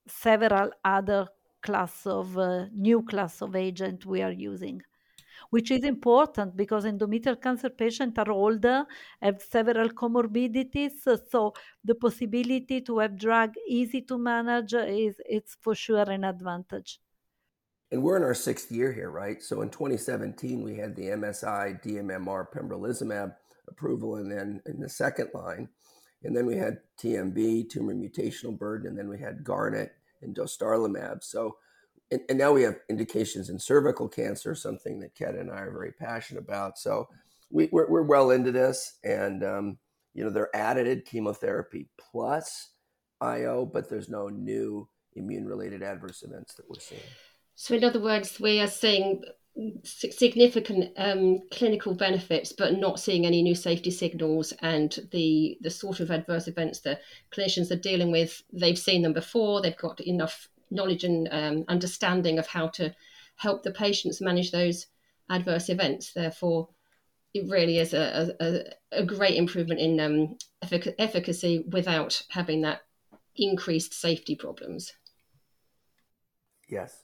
several 0.08 0.70
other 0.84 1.28
class 1.62 2.06
of 2.06 2.36
uh, 2.38 2.66
new 2.72 3.02
class 3.04 3.42
of 3.42 3.56
agent 3.56 4.06
we 4.06 4.22
are 4.22 4.32
using 4.32 4.82
which 5.56 5.70
is 5.70 5.84
important 5.84 6.54
because 6.54 6.84
endometrial 6.84 7.40
cancer 7.40 7.70
patients 7.70 8.18
are 8.18 8.30
older, 8.30 8.84
have 9.22 9.40
several 9.40 9.88
comorbidities. 9.88 11.06
Uh, 11.06 11.16
so 11.30 11.54
the 11.82 11.94
possibility 11.94 12.82
to 12.82 12.98
have 12.98 13.16
drug 13.16 13.54
easy 13.66 14.02
to 14.02 14.18
manage 14.18 14.74
is 14.74 15.14
it's 15.24 15.56
for 15.62 15.74
sure 15.74 16.10
an 16.10 16.24
advantage. 16.24 17.00
And 17.90 18.02
we're 18.02 18.18
in 18.18 18.22
our 18.22 18.34
sixth 18.34 18.70
year 18.70 18.92
here, 18.92 19.10
right? 19.10 19.42
So 19.42 19.62
in 19.62 19.70
2017, 19.70 20.62
we 20.62 20.76
had 20.76 20.94
the 20.94 21.06
MSI 21.20 21.82
DMMR 21.82 22.48
pembrolizumab 22.54 23.34
approval, 23.66 24.16
and 24.16 24.30
then 24.30 24.60
in 24.66 24.78
the 24.78 24.90
second 24.90 25.30
line, 25.32 25.70
and 26.22 26.36
then 26.36 26.44
we 26.44 26.56
had 26.56 26.80
TMB, 27.00 27.70
tumor 27.70 27.94
mutational 27.94 28.58
burden, 28.58 28.88
and 28.88 28.98
then 28.98 29.08
we 29.08 29.18
had 29.18 29.42
Garnet 29.42 29.92
and 30.20 30.36
dostarlimab. 30.36 31.24
So 31.24 31.56
and, 32.10 32.20
and, 32.28 32.38
now 32.38 32.52
we 32.52 32.62
have 32.62 32.76
indications 32.88 33.48
in 33.48 33.58
cervical 33.58 34.08
cancer, 34.08 34.54
something 34.54 35.00
that 35.00 35.14
Kat 35.14 35.34
and 35.34 35.50
I 35.50 35.60
are 35.60 35.72
very 35.72 35.92
passionate 35.92 36.40
about. 36.40 36.78
So 36.78 37.08
we, 37.50 37.68
we're, 37.72 37.88
we're 37.88 38.02
well 38.02 38.30
into 38.30 38.52
this, 38.52 38.98
and 39.04 39.42
um, 39.44 39.78
you 40.14 40.24
know 40.24 40.30
they're 40.30 40.54
added 40.54 41.04
chemotherapy 41.04 41.88
plus 41.98 42.70
IO, 43.20 43.66
but 43.66 43.88
there's 43.88 44.08
no 44.08 44.28
new 44.28 44.88
immune-related 45.14 45.82
adverse 45.82 46.22
events 46.22 46.54
that 46.54 46.68
we're 46.68 46.80
seeing. 46.80 47.00
So, 47.54 47.74
in 47.74 47.84
other 47.84 48.00
words, 48.00 48.38
we 48.38 48.60
are 48.60 48.66
seeing 48.66 49.22
significant 49.84 50.92
um, 50.98 51.38
clinical 51.50 51.94
benefits, 51.94 52.52
but 52.52 52.78
not 52.78 53.00
seeing 53.00 53.24
any 53.24 53.42
new 53.42 53.54
safety 53.54 53.90
signals. 53.90 54.52
And 54.60 54.96
the 55.12 55.56
the 55.62 55.70
sort 55.70 56.00
of 56.00 56.10
adverse 56.10 56.48
events 56.48 56.80
that 56.80 57.00
clinicians 57.34 57.70
are 57.70 57.76
dealing 57.76 58.12
with, 58.12 58.42
they've 58.52 58.78
seen 58.78 59.02
them 59.02 59.14
before. 59.14 59.62
They've 59.62 59.76
got 59.76 60.00
enough 60.00 60.48
knowledge 60.70 61.04
and 61.04 61.28
um, 61.30 61.64
understanding 61.68 62.38
of 62.38 62.46
how 62.46 62.68
to 62.68 62.94
help 63.36 63.62
the 63.62 63.70
patients 63.70 64.20
manage 64.20 64.50
those 64.50 64.86
adverse 65.30 65.68
events. 65.68 66.12
Therefore, 66.12 66.68
it 67.34 67.50
really 67.50 67.78
is 67.78 67.92
a, 67.92 68.34
a, 68.40 69.00
a 69.00 69.04
great 69.04 69.36
improvement 69.36 69.80
in 69.80 70.00
um, 70.00 70.38
effic- 70.64 70.94
efficacy 70.98 71.64
without 71.70 72.22
having 72.30 72.62
that 72.62 72.82
increased 73.36 73.92
safety 73.92 74.34
problems. 74.34 74.92
Yes. 76.68 77.02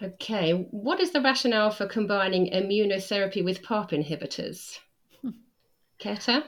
Okay, 0.00 0.52
what 0.52 1.00
is 1.00 1.10
the 1.10 1.20
rationale 1.20 1.70
for 1.70 1.86
combining 1.86 2.50
immunotherapy 2.52 3.44
with 3.44 3.62
PARP 3.62 3.90
inhibitors? 3.90 4.78
Ketta? 6.00 6.44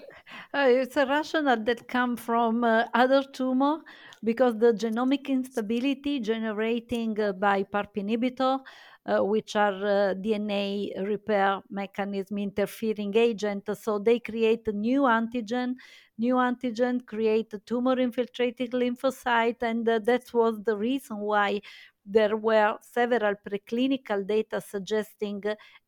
Uh, 0.54 0.66
it's 0.68 0.96
a 0.96 1.06
rationale 1.06 1.64
that 1.64 1.88
comes 1.88 2.20
from 2.20 2.62
uh, 2.62 2.84
other 2.94 3.24
tumor 3.32 3.78
because 4.22 4.58
the 4.58 4.72
genomic 4.72 5.26
instability 5.28 6.20
generating 6.20 7.18
uh, 7.20 7.32
by 7.32 7.62
PARP 7.62 7.94
inhibitor, 7.96 8.60
uh, 9.06 9.24
which 9.24 9.56
are 9.56 9.72
uh, 9.86 10.14
DNA 10.14 10.92
repair 11.06 11.62
mechanism 11.70 12.38
interfering 12.38 13.16
agent, 13.16 13.68
so 13.78 13.98
they 13.98 14.18
create 14.20 14.68
a 14.68 14.72
new 14.72 15.02
antigen. 15.02 15.74
New 16.18 16.34
antigen 16.34 17.04
create 17.06 17.52
a 17.54 17.58
tumor 17.60 17.98
infiltrated 17.98 18.72
lymphocyte, 18.72 19.62
and 19.62 19.86
that 19.86 20.24
was 20.34 20.62
the 20.64 20.76
reason 20.76 21.18
why 21.18 21.60
there 22.04 22.36
were 22.36 22.76
several 22.82 23.34
preclinical 23.46 24.26
data 24.26 24.60
suggesting 24.60 25.42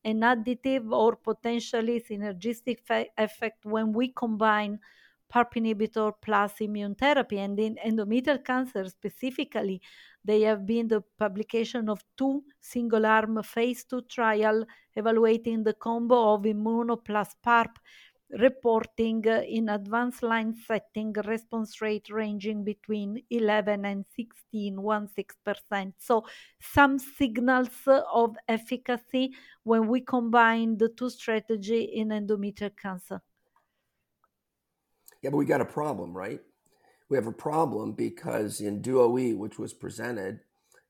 an 0.04 0.20
additive 0.20 0.90
or 0.92 1.16
potentially 1.16 2.00
synergistic 2.00 2.78
effect 3.18 3.64
when 3.64 3.92
we 3.92 4.08
combine 4.08 4.78
PARP 5.32 5.54
inhibitor 5.54 6.12
plus 6.20 6.60
immune 6.60 6.94
therapy. 6.94 7.38
And 7.38 7.58
in 7.58 7.76
endometrial 7.84 8.44
cancer 8.44 8.84
specifically, 8.88 9.80
they 10.24 10.42
have 10.42 10.66
been 10.66 10.88
the 10.88 11.02
publication 11.18 11.88
of 11.88 12.04
two 12.16 12.44
single 12.60 13.06
arm 13.06 13.42
phase 13.42 13.84
two 13.84 14.02
trial 14.02 14.64
evaluating 14.94 15.64
the 15.64 15.74
combo 15.74 16.34
of 16.34 16.42
immuno 16.42 17.02
plus 17.02 17.34
PARP 17.42 17.78
reporting 18.38 19.26
uh, 19.28 19.42
in 19.46 19.68
advanced 19.68 20.22
line 20.22 20.54
setting 20.66 21.12
response 21.26 21.82
rate 21.82 22.08
ranging 22.10 22.64
between 22.64 23.22
11 23.30 23.84
and 23.84 24.04
16 24.16 24.78
16%. 24.78 25.92
So 25.98 26.24
some 26.60 26.98
signals 26.98 27.70
of 27.86 28.36
efficacy 28.48 29.34
when 29.64 29.86
we 29.86 30.00
combine 30.00 30.78
the 30.78 30.88
two 30.88 31.10
strategy 31.10 31.82
in 31.82 32.08
endometrial 32.08 32.76
cancer. 32.76 33.20
Yeah, 35.22 35.30
but 35.30 35.36
we 35.36 35.46
got 35.46 35.60
a 35.60 35.66
problem, 35.66 36.12
right? 36.12 36.40
We 37.08 37.16
have 37.16 37.26
a 37.26 37.32
problem 37.32 37.92
because 37.92 38.60
in 38.60 38.82
DuoE, 38.82 39.36
which 39.36 39.58
was 39.58 39.72
presented, 39.72 40.40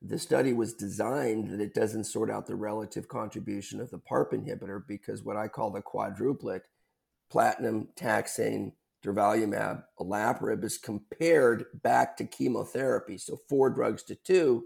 the 0.01 0.19
study 0.19 0.51
was 0.51 0.73
designed 0.73 1.49
that 1.49 1.61
it 1.61 1.73
doesn't 1.73 2.05
sort 2.05 2.29
out 2.29 2.45
the 2.45 2.55
relative 2.55 3.07
contribution 3.07 3.79
of 3.79 3.89
the 3.89 3.99
PARP 3.99 4.33
inhibitor 4.33 4.81
because 4.85 5.23
what 5.23 5.37
I 5.37 5.47
call 5.47 5.71
the 5.71 5.81
quadruplet 5.81 6.61
platinum, 7.31 7.87
taxane, 7.95 8.73
durvalumab, 9.03 9.83
olaparib 9.99 10.63
is 10.63 10.77
compared 10.77 11.65
back 11.81 12.15
to 12.17 12.25
chemotherapy. 12.25 13.17
So 13.17 13.37
four 13.49 13.69
drugs 13.69 14.03
to 14.03 14.15
two 14.15 14.65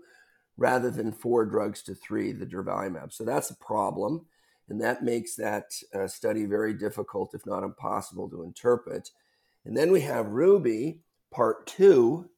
rather 0.57 0.89
than 0.89 1.11
four 1.11 1.45
drugs 1.45 1.81
to 1.83 1.95
three, 1.95 2.31
the 2.33 2.45
durvalumab. 2.45 3.13
So 3.13 3.23
that's 3.23 3.51
a 3.51 3.55
problem. 3.55 4.25
And 4.69 4.81
that 4.81 5.03
makes 5.03 5.35
that 5.35 5.71
uh, 5.93 6.07
study 6.07 6.45
very 6.45 6.73
difficult, 6.73 7.33
if 7.33 7.45
not 7.45 7.63
impossible, 7.63 8.29
to 8.29 8.43
interpret. 8.43 9.11
And 9.67 9.75
then 9.75 9.91
we 9.91 9.99
have 10.01 10.27
Ruby, 10.27 11.01
part 11.29 11.67
two, 11.67 12.29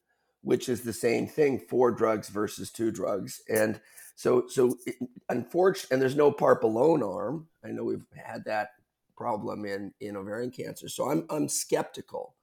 which 0.42 0.68
is 0.68 0.82
the 0.82 0.94
same 0.94 1.28
thing 1.28 1.60
four 1.70 1.92
drugs 1.92 2.28
versus 2.28 2.72
two 2.72 2.90
drugs. 2.90 3.42
And 3.48 3.80
so, 4.16 4.48
so 4.48 4.76
unfortunately, 5.30 5.94
and 5.94 6.02
there's 6.02 6.16
no 6.16 6.32
PARP 6.32 6.64
alone 6.64 7.04
arm. 7.04 7.48
I 7.64 7.70
know 7.70 7.84
we've 7.84 8.06
had 8.16 8.44
that 8.46 8.70
problem 9.16 9.64
in, 9.66 9.94
in 10.02 10.18
ovarian 10.18 10.50
cancer. 10.50 10.90
So 10.90 11.12
I'm, 11.12 11.28
I'm 11.30 11.48
skeptical 11.48 12.36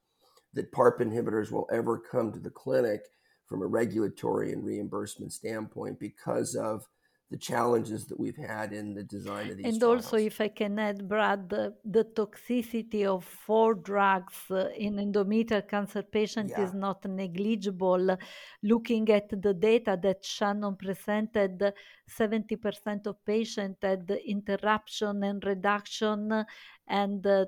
that 0.54 0.70
PARP 0.70 1.00
inhibitors 1.00 1.50
will 1.50 1.68
ever 1.72 1.98
come 1.98 2.32
to 2.32 2.38
the 2.38 2.50
clinic 2.50 3.02
from 3.46 3.62
a 3.62 3.66
regulatory 3.66 4.52
and 4.52 4.64
reimbursement 4.64 5.32
standpoint 5.32 5.98
because 5.98 6.54
of 6.54 6.86
the 7.30 7.36
challenges 7.36 8.06
that 8.06 8.18
we've 8.20 8.36
had 8.36 8.72
in 8.72 8.94
the 8.94 9.02
design 9.02 9.50
of 9.50 9.56
these 9.56 9.66
and 9.66 9.80
trials. 9.80 10.04
also 10.04 10.16
if 10.16 10.40
i 10.40 10.46
can 10.48 10.78
add 10.78 11.08
brad 11.08 11.48
the, 11.48 11.74
the 11.84 12.04
toxicity 12.04 13.04
of 13.04 13.24
four 13.24 13.74
drugs 13.74 14.38
uh, 14.50 14.68
in 14.76 14.94
endometrial 14.96 15.66
cancer 15.68 16.02
patient 16.02 16.50
Yeah. 16.50 16.64
is 16.64 16.72
not 16.72 17.04
negligible 17.04 18.16
looking 18.62 19.08
at 19.10 19.28
the 19.42 19.54
data 19.54 19.98
that 20.02 20.24
shannon 20.24 20.76
presented 20.76 21.72
70% 22.08 23.06
of 23.08 23.16
patients 23.24 23.78
had 23.82 24.08
interruption 24.24 25.24
and 25.24 25.44
reduction 25.44 26.44
and 26.86 27.26
uh, 27.26 27.46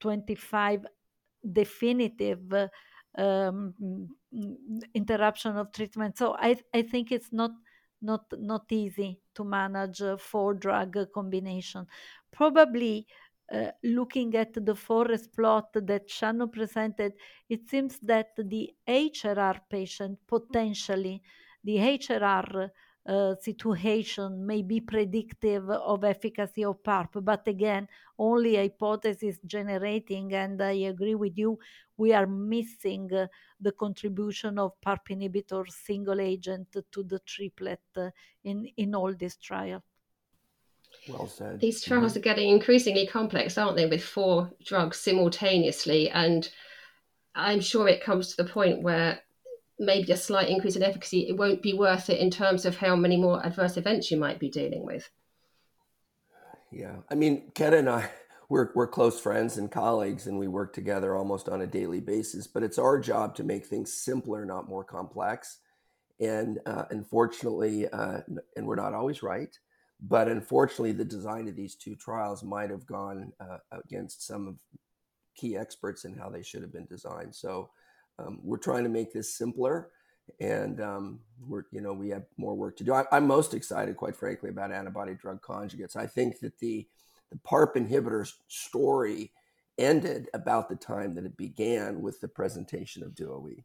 25 0.00 0.84
definitive 1.52 2.52
uh, 2.52 2.68
um, 3.18 3.74
interruption 4.94 5.56
of 5.56 5.70
treatment 5.72 6.18
so 6.18 6.34
i, 6.38 6.56
I 6.74 6.82
think 6.82 7.12
it's 7.12 7.32
not 7.32 7.52
not 8.02 8.24
not 8.38 8.70
easy 8.70 9.20
to 9.34 9.44
manage 9.44 10.02
four 10.18 10.54
drug 10.54 10.96
combination. 11.14 11.86
Probably 12.30 13.06
uh, 13.52 13.70
looking 13.82 14.34
at 14.34 14.54
the 14.54 14.74
forest 14.74 15.32
plot 15.34 15.68
that 15.74 16.08
Shannon 16.08 16.48
presented, 16.48 17.12
it 17.48 17.68
seems 17.68 17.98
that 18.00 18.28
the 18.36 18.70
HRR 18.88 19.60
patient 19.68 20.18
potentially, 20.26 21.22
the 21.64 21.76
HRR 21.76 22.70
uh, 23.06 23.34
situation 23.40 24.46
may 24.46 24.62
be 24.62 24.80
predictive 24.80 25.68
of 25.68 26.04
efficacy 26.04 26.64
of 26.64 26.82
PARP, 26.82 27.24
but 27.24 27.46
again, 27.48 27.88
only 28.18 28.56
hypothesis 28.56 29.38
generating. 29.44 30.32
And 30.34 30.62
I 30.62 30.72
agree 30.72 31.14
with 31.14 31.36
you, 31.36 31.58
we 31.96 32.12
are 32.12 32.26
missing 32.26 33.12
uh, 33.12 33.26
the 33.60 33.72
contribution 33.72 34.58
of 34.58 34.80
PARP 34.80 35.08
inhibitor 35.10 35.68
single 35.68 36.20
agent 36.20 36.76
to 36.92 37.02
the 37.02 37.18
triplet 37.20 37.80
uh, 37.96 38.10
in, 38.44 38.66
in 38.76 38.94
all 38.94 39.12
this 39.14 39.36
trial. 39.36 39.82
Well 41.08 41.26
said. 41.26 41.58
These 41.58 41.82
trials 41.82 42.12
Mhm. 42.12 42.16
are 42.16 42.20
getting 42.20 42.48
increasingly 42.50 43.06
complex, 43.06 43.58
aren't 43.58 43.76
they, 43.76 43.86
with 43.86 44.04
four 44.04 44.52
drugs 44.62 44.98
simultaneously? 44.98 46.10
And 46.10 46.48
I'm 47.34 47.60
sure 47.60 47.88
it 47.88 48.04
comes 48.04 48.28
to 48.34 48.42
the 48.42 48.48
point 48.48 48.82
where 48.82 49.22
maybe 49.82 50.12
a 50.12 50.16
slight 50.16 50.48
increase 50.48 50.76
in 50.76 50.82
efficacy, 50.82 51.28
it 51.28 51.36
won't 51.36 51.62
be 51.62 51.74
worth 51.74 52.08
it 52.08 52.20
in 52.20 52.30
terms 52.30 52.64
of 52.64 52.76
how 52.76 52.96
many 52.96 53.16
more 53.16 53.44
adverse 53.44 53.76
events 53.76 54.10
you 54.10 54.16
might 54.16 54.38
be 54.38 54.48
dealing 54.48 54.86
with. 54.86 55.10
Yeah. 56.70 56.96
I 57.10 57.14
mean, 57.14 57.50
Ken 57.54 57.74
and 57.74 57.90
I, 57.90 58.08
we're, 58.48 58.70
we're 58.74 58.86
close 58.86 59.20
friends 59.20 59.58
and 59.58 59.70
colleagues, 59.70 60.26
and 60.26 60.38
we 60.38 60.48
work 60.48 60.72
together 60.72 61.16
almost 61.16 61.48
on 61.48 61.60
a 61.60 61.66
daily 61.66 62.00
basis. 62.00 62.46
But 62.46 62.62
it's 62.62 62.78
our 62.78 62.98
job 62.98 63.34
to 63.36 63.44
make 63.44 63.66
things 63.66 63.92
simpler, 63.92 64.44
not 64.44 64.68
more 64.68 64.84
complex. 64.84 65.58
And 66.20 66.60
uh, 66.66 66.84
unfortunately, 66.90 67.88
uh, 67.88 68.20
and 68.56 68.66
we're 68.66 68.76
not 68.76 68.94
always 68.94 69.22
right, 69.22 69.54
but 70.00 70.28
unfortunately, 70.28 70.92
the 70.92 71.04
design 71.04 71.48
of 71.48 71.56
these 71.56 71.74
two 71.74 71.96
trials 71.96 72.42
might 72.42 72.70
have 72.70 72.86
gone 72.86 73.32
uh, 73.40 73.58
against 73.72 74.26
some 74.26 74.48
of 74.48 74.56
key 75.34 75.56
experts 75.56 76.04
in 76.04 76.14
how 76.14 76.28
they 76.28 76.42
should 76.42 76.62
have 76.62 76.72
been 76.72 76.86
designed. 76.86 77.34
So 77.34 77.70
um, 78.18 78.40
we're 78.42 78.58
trying 78.58 78.84
to 78.84 78.90
make 78.90 79.12
this 79.12 79.34
simpler, 79.34 79.90
and 80.40 80.80
um, 80.80 81.20
we're 81.46 81.64
you 81.72 81.80
know 81.80 81.92
we 81.92 82.08
have 82.10 82.24
more 82.36 82.54
work 82.54 82.76
to 82.78 82.84
do. 82.84 82.92
I, 82.92 83.04
I'm 83.12 83.26
most 83.26 83.54
excited, 83.54 83.96
quite 83.96 84.16
frankly, 84.16 84.50
about 84.50 84.72
antibody 84.72 85.14
drug 85.14 85.42
conjugates. 85.42 85.96
I 85.96 86.06
think 86.06 86.40
that 86.40 86.58
the 86.58 86.86
the 87.30 87.38
PARP 87.38 87.76
inhibitors 87.76 88.34
story 88.48 89.32
ended 89.78 90.28
about 90.34 90.68
the 90.68 90.76
time 90.76 91.14
that 91.14 91.24
it 91.24 91.36
began 91.36 92.02
with 92.02 92.20
the 92.20 92.28
presentation 92.28 93.02
of 93.02 93.14
DuoE. 93.14 93.64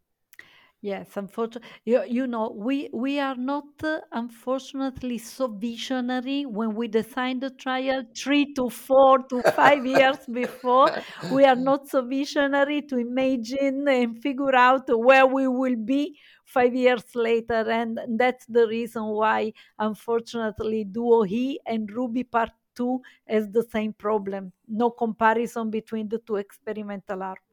Yes, 0.81 1.17
unfortunately, 1.17 1.67
you, 1.85 2.03
you 2.07 2.27
know, 2.27 2.51
we 2.55 2.87
we 2.93 3.19
are 3.19 3.35
not 3.35 3.65
uh, 3.83 3.99
unfortunately 4.11 5.17
so 5.17 5.47
visionary 5.47 6.45
when 6.45 6.75
we 6.75 6.87
design 6.87 7.39
the 7.39 7.49
trial 7.49 8.03
three 8.15 8.53
to 8.53 8.69
four 8.69 9.23
to 9.29 9.41
five 9.41 9.85
years 9.87 10.19
before. 10.31 10.91
We 11.29 11.45
are 11.45 11.55
not 11.55 11.87
so 11.87 12.05
visionary 12.05 12.83
to 12.83 12.97
imagine 12.97 13.87
and 13.87 14.21
figure 14.21 14.55
out 14.55 14.83
where 14.89 15.25
we 15.25 15.47
will 15.47 15.75
be 15.83 16.19
five 16.45 16.75
years 16.75 17.05
later, 17.15 17.63
and 17.79 17.99
that's 18.19 18.45
the 18.45 18.67
reason 18.67 19.03
why, 19.07 19.53
unfortunately, 19.79 20.83
Duo 20.83 21.23
He 21.23 21.59
and 21.65 21.91
Ruby 21.91 22.23
Part 22.23 22.51
Two 22.75 23.01
has 23.27 23.49
the 23.49 23.63
same 23.63 23.93
problem. 23.93 24.53
No 24.67 24.91
comparison 24.91 25.71
between 25.71 26.07
the 26.07 26.19
two 26.19 26.35
experimental 26.35 27.23
arms. 27.23 27.46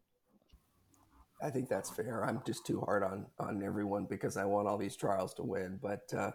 I 1.44 1.50
think 1.50 1.68
that's 1.68 1.90
fair. 1.90 2.24
I'm 2.24 2.40
just 2.46 2.64
too 2.66 2.80
hard 2.80 3.02
on 3.02 3.26
on 3.38 3.62
everyone 3.62 4.06
because 4.06 4.36
I 4.36 4.44
want 4.44 4.66
all 4.68 4.78
these 4.78 4.96
trials 4.96 5.34
to 5.34 5.42
win. 5.42 5.78
But 5.82 6.12
uh, 6.16 6.30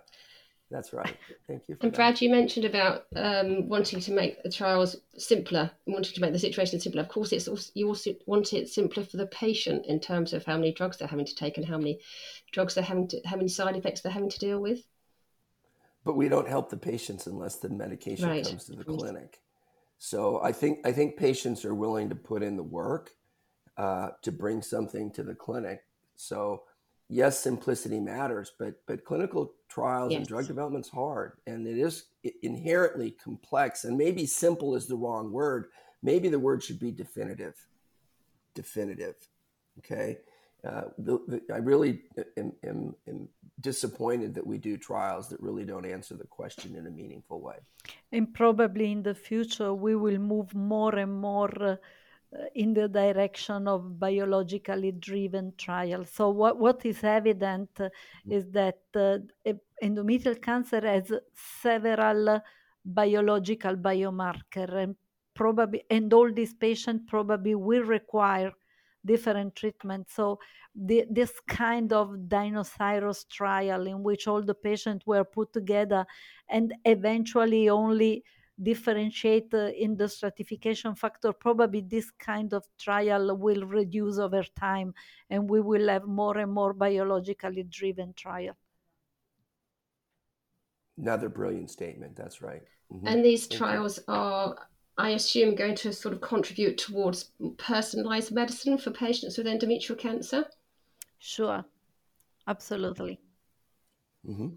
that's 0.72 0.94
right. 0.94 1.18
Thank 1.48 1.64
you. 1.68 1.76
For 1.76 1.82
And 1.88 1.92
that. 1.92 1.96
Brad, 1.96 2.22
you 2.22 2.30
mentioned 2.30 2.66
about 2.66 3.06
um, 3.16 3.68
wanting 3.68 4.00
to 4.02 4.12
make 4.12 4.44
the 4.44 4.52
trials 4.52 4.96
simpler, 5.18 5.72
wanting 5.88 6.14
to 6.14 6.22
make 6.22 6.32
the 6.34 6.38
situation 6.40 6.80
simpler. 6.80 7.02
Of 7.02 7.10
course, 7.10 7.32
it's 7.32 7.48
also, 7.48 7.72
you 7.74 7.88
also 7.88 8.12
want 8.28 8.54
it 8.54 8.70
simpler 8.70 9.04
for 9.04 9.18
the 9.18 9.26
patient 9.26 9.88
in 9.88 10.00
terms 10.00 10.32
of 10.32 10.46
how 10.46 10.58
many 10.58 10.72
drugs 10.72 10.98
they're 10.98 11.08
having 11.08 11.26
to 11.26 11.36
take 11.36 11.58
and 11.58 11.66
how 11.66 11.78
many 11.80 12.00
drugs 12.52 12.76
they're 12.76 12.84
having 12.84 13.08
to, 13.08 13.20
how 13.26 13.36
many 13.38 13.48
side 13.48 13.76
effects 13.78 14.02
they're 14.02 14.12
having 14.12 14.30
to 14.30 14.40
deal 14.40 14.60
with. 14.60 14.82
but 16.06 16.16
we 16.16 16.30
don't 16.30 16.48
help 16.48 16.70
the 16.70 16.78
patients 16.78 17.26
unless 17.28 17.56
the 17.58 17.70
medication 17.70 18.30
Right. 18.30 18.46
comes 18.46 18.66
to 18.66 18.74
the 18.76 18.84
clinic. 18.84 19.42
So 19.98 20.40
I 20.42 20.52
think 20.52 20.86
I 20.86 20.92
think 20.92 21.18
patients 21.18 21.66
are 21.66 21.76
willing 21.76 22.10
to 22.10 22.16
put 22.16 22.42
in 22.44 22.56
the 22.58 22.64
work 22.64 23.12
uh, 23.80 24.10
to 24.22 24.32
bring 24.32 24.62
something 24.62 25.10
to 25.12 25.24
the 25.24 25.34
clinic. 25.34 25.80
So 26.16 26.64
yes, 27.08 27.40
simplicity 27.40 28.00
matters, 28.00 28.52
but 28.60 28.74
but 28.86 29.06
clinical 29.06 29.54
trials 29.70 30.12
and 30.14 30.22
Yes. 30.22 30.28
drug 30.28 30.48
development's 30.48 30.90
hard, 30.90 31.32
and 31.48 31.66
it 31.66 31.78
is 31.78 31.96
inherently 32.44 33.12
complex. 33.12 33.86
And 33.86 33.98
maybe 33.98 34.26
simple 34.26 34.76
is 34.76 34.86
the 34.86 34.98
wrong 34.98 35.32
word. 35.32 35.70
Maybe 36.04 36.28
the 36.30 36.44
word 36.48 36.62
should 36.62 36.80
be 36.80 36.92
definitive. 36.92 37.56
Definitive. 38.54 39.16
Okay. 39.80 40.10
Uh, 40.70 40.88
the, 40.98 41.14
the, 41.30 41.42
I 41.54 41.60
really 41.72 42.02
am, 42.36 42.52
am, 42.66 42.94
am 43.08 43.30
disappointed 43.62 44.36
that 44.36 44.46
we 44.46 44.58
do 44.58 44.76
trials 44.76 45.30
that 45.30 45.40
really 45.40 45.64
don't 45.64 45.86
answer 45.86 46.16
the 46.18 46.28
question 46.28 46.76
in 46.76 46.86
a 46.86 46.92
meaningful 46.92 47.40
way. 47.40 47.60
And 48.12 48.34
probably 48.34 48.92
in 48.92 49.04
the 49.04 49.16
future, 49.16 49.74
we 49.74 49.96
will 49.96 50.18
move 50.18 50.54
more 50.54 50.96
and 50.96 51.14
more 51.14 51.54
uh, 51.64 51.76
in 52.56 52.74
the 52.74 52.88
direction 52.88 53.68
of 53.68 54.00
biologically 54.00 54.92
driven 54.92 55.54
trials. 55.58 56.12
So, 56.12 56.30
what, 56.30 56.60
what 56.60 56.86
is 56.86 57.04
evident 57.04 57.70
uh, 57.80 57.90
is 58.30 58.52
that 58.52 58.80
uh, 58.96 59.18
endometrial 59.84 60.42
cancer 60.42 60.82
has 60.82 61.12
several 61.62 62.30
uh, 62.30 62.40
biological 62.86 63.76
biomarker 63.76 64.74
and 64.74 64.96
probably 65.34 65.84
and 65.90 66.14
all 66.14 66.32
these 66.32 66.54
patients 66.54 67.04
probably 67.08 67.56
will 67.56 67.84
require 67.84 68.52
different 69.06 69.56
treatments. 69.56 70.14
So 70.14 70.40
the, 70.76 71.06
this 71.10 71.32
kind 71.48 71.94
of 71.94 72.28
dinosaurus 72.28 73.26
trial 73.30 73.88
in 73.88 74.04
which 74.04 74.28
all 74.28 74.42
the 74.42 74.54
patients 74.54 75.06
were 75.06 75.24
put 75.24 75.54
together 75.54 76.06
and 76.50 76.74
eventually 76.86 77.70
only 77.70 78.24
differentiate 78.62 79.54
uh, 79.54 79.72
in 79.78 79.96
the 79.96 80.08
stratification 80.08 80.96
factor, 80.96 81.34
probably 81.34 81.82
this 81.82 82.12
kind 82.12 82.54
of 82.54 82.66
trial 82.78 83.36
will 83.38 83.66
reduce 83.66 84.20
over 84.20 84.44
time 84.60 84.94
and 85.30 85.50
we 85.50 85.62
will 85.62 85.88
have 85.88 86.06
more 86.06 86.38
and 86.38 86.52
more 86.52 86.74
biologically 86.74 87.64
driven 87.64 88.14
trial. 88.14 88.56
Another 90.98 91.30
brilliant 91.30 91.70
statement. 91.70 92.16
That's 92.16 92.42
right. 92.42 92.62
Mm-hmm. 92.92 93.08
And 93.08 93.24
these 93.24 93.48
trials 93.48 94.00
are, 94.08 94.68
I 94.98 95.12
assume, 95.12 95.56
going 95.56 95.76
to 95.76 95.94
sort 95.94 96.14
of 96.14 96.22
contribute 96.22 96.78
towards 96.78 97.32
personalized 97.58 98.32
medicine 98.34 98.78
for 98.78 98.92
patients 98.92 99.38
with 99.38 99.48
endometrial 99.48 99.98
cancer? 99.98 100.46
Sure, 101.20 101.64
absolutely. 102.48 103.22
Mm-hmm. 104.28 104.48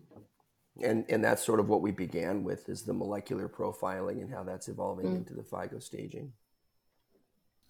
And 0.81 1.05
and 1.09 1.23
that's 1.23 1.45
sort 1.45 1.61
of 1.61 1.69
what 1.69 1.83
we 1.83 1.91
began 1.91 2.45
with 2.45 2.69
is 2.69 2.83
the 2.83 2.95
molecular 2.95 3.49
profiling 3.49 4.23
and 4.23 4.33
how 4.33 4.43
that's 4.43 4.69
evolving 4.69 5.07
mm. 5.07 5.17
into 5.17 5.35
the 5.35 5.43
FIGO 5.43 5.83
staging. 5.83 6.33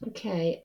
Okay. 0.07 0.62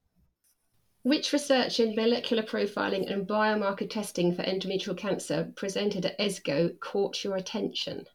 Which 1.04 1.32
research 1.32 1.80
in 1.80 1.96
molecular 1.96 2.44
profiling 2.44 3.12
and 3.12 3.28
biomarker 3.28 3.90
testing 3.90 4.36
for 4.36 4.44
endometrial 4.44 4.98
cancer 4.98 5.52
presented 5.56 6.06
at 6.06 6.20
ESGO 6.20 6.80
caught 6.80 7.24
your 7.24 7.38
attention? 7.38 8.06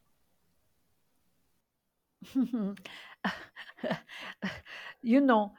you 5.01 5.21
know, 5.21 5.53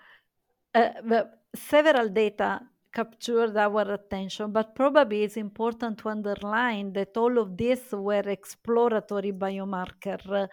uh, 0.74 1.24
several 1.54 2.08
data 2.08 2.60
captured 2.94 3.56
our 3.56 3.92
attention, 3.92 4.52
but 4.52 4.74
probably 4.74 5.24
it's 5.24 5.36
important 5.36 5.98
to 5.98 6.08
underline 6.08 6.92
that 6.92 7.16
all 7.16 7.38
of 7.38 7.56
these 7.56 7.84
were 7.92 8.22
exploratory 8.26 9.32
biomarker 9.32 10.48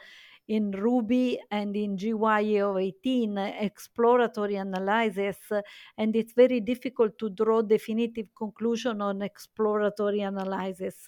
in 0.47 0.71
Ruby 0.71 1.39
and 1.51 1.75
in 1.77 1.97
GY-018 1.97 3.61
exploratory 3.61 4.55
analysis, 4.55 5.37
and 5.97 6.15
it's 6.15 6.33
very 6.33 6.59
difficult 6.59 7.17
to 7.19 7.29
draw 7.29 7.61
definitive 7.61 8.27
conclusion 8.35 9.01
on 9.01 9.21
exploratory 9.21 10.21
analysis. 10.21 11.07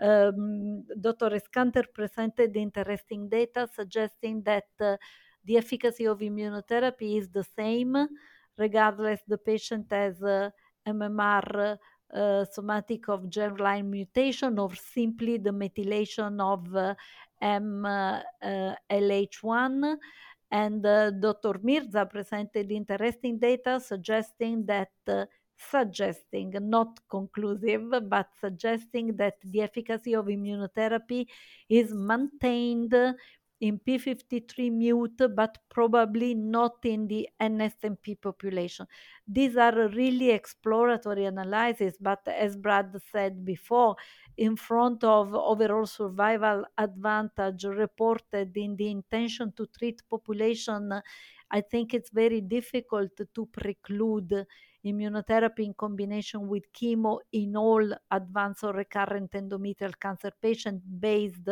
Um, 0.00 0.84
Dr. 0.98 1.30
Eskander 1.30 1.84
presented 1.92 2.56
interesting 2.56 3.28
data 3.28 3.68
suggesting 3.74 4.42
that 4.44 4.68
uh, 4.80 4.96
the 5.44 5.56
efficacy 5.56 6.06
of 6.06 6.20
immunotherapy 6.20 7.18
is 7.18 7.28
the 7.28 7.44
same 7.44 8.08
regardless 8.58 9.20
the 9.26 9.38
patient 9.38 9.86
has 9.90 10.20
uh, 10.22 10.50
MMR 10.88 11.78
uh, 12.14 12.44
somatic 12.44 13.08
of 13.08 13.24
germline 13.24 13.86
mutation 13.86 14.58
or 14.58 14.74
simply 14.74 15.36
the 15.38 15.50
methylation 15.50 16.40
of 16.40 16.74
uh, 16.74 16.94
MLH1. 17.42 18.32
Uh, 19.92 19.96
and 20.50 20.86
uh, 20.86 21.10
Dr. 21.10 21.60
Mirza 21.62 22.06
presented 22.06 22.72
interesting 22.72 23.38
data 23.38 23.78
suggesting 23.78 24.64
that 24.64 24.88
uh, 25.06 25.26
suggesting, 25.58 26.54
not 26.60 27.00
conclusive, 27.08 27.82
but 28.08 28.28
suggesting 28.40 29.16
that 29.16 29.34
the 29.44 29.60
efficacy 29.62 30.14
of 30.14 30.26
immunotherapy 30.26 31.26
is 31.68 31.92
maintained 31.92 32.94
in 33.60 33.78
P53 33.78 34.70
mute, 34.70 35.20
but 35.34 35.58
probably 35.68 36.34
not 36.34 36.84
in 36.84 37.08
the 37.08 37.28
NSMP 37.40 38.14
population. 38.14 38.86
These 39.26 39.56
are 39.56 39.88
really 39.88 40.30
exploratory 40.30 41.24
analyses, 41.24 41.96
but 42.00 42.26
as 42.26 42.56
Brad 42.56 42.94
said 43.10 43.44
before, 43.44 43.96
in 44.36 44.56
front 44.56 45.02
of 45.04 45.34
overall 45.34 45.86
survival 45.86 46.64
advantage 46.76 47.64
reported 47.64 48.56
in 48.56 48.76
the 48.76 48.90
intention 48.90 49.52
to 49.56 49.66
treat 49.66 50.02
population, 50.08 51.00
I 51.50 51.60
think 51.62 51.94
it's 51.94 52.10
very 52.10 52.40
difficult 52.40 53.12
to 53.34 53.46
preclude 53.46 54.46
immunotherapy 54.84 55.60
in 55.60 55.74
combination 55.74 56.48
with 56.48 56.72
chemo 56.72 57.18
in 57.32 57.56
all 57.56 57.92
advanced 58.10 58.64
or 58.64 58.72
recurrent 58.72 59.32
endometrial 59.32 59.98
cancer 59.98 60.32
patients 60.40 60.84
based 60.86 61.48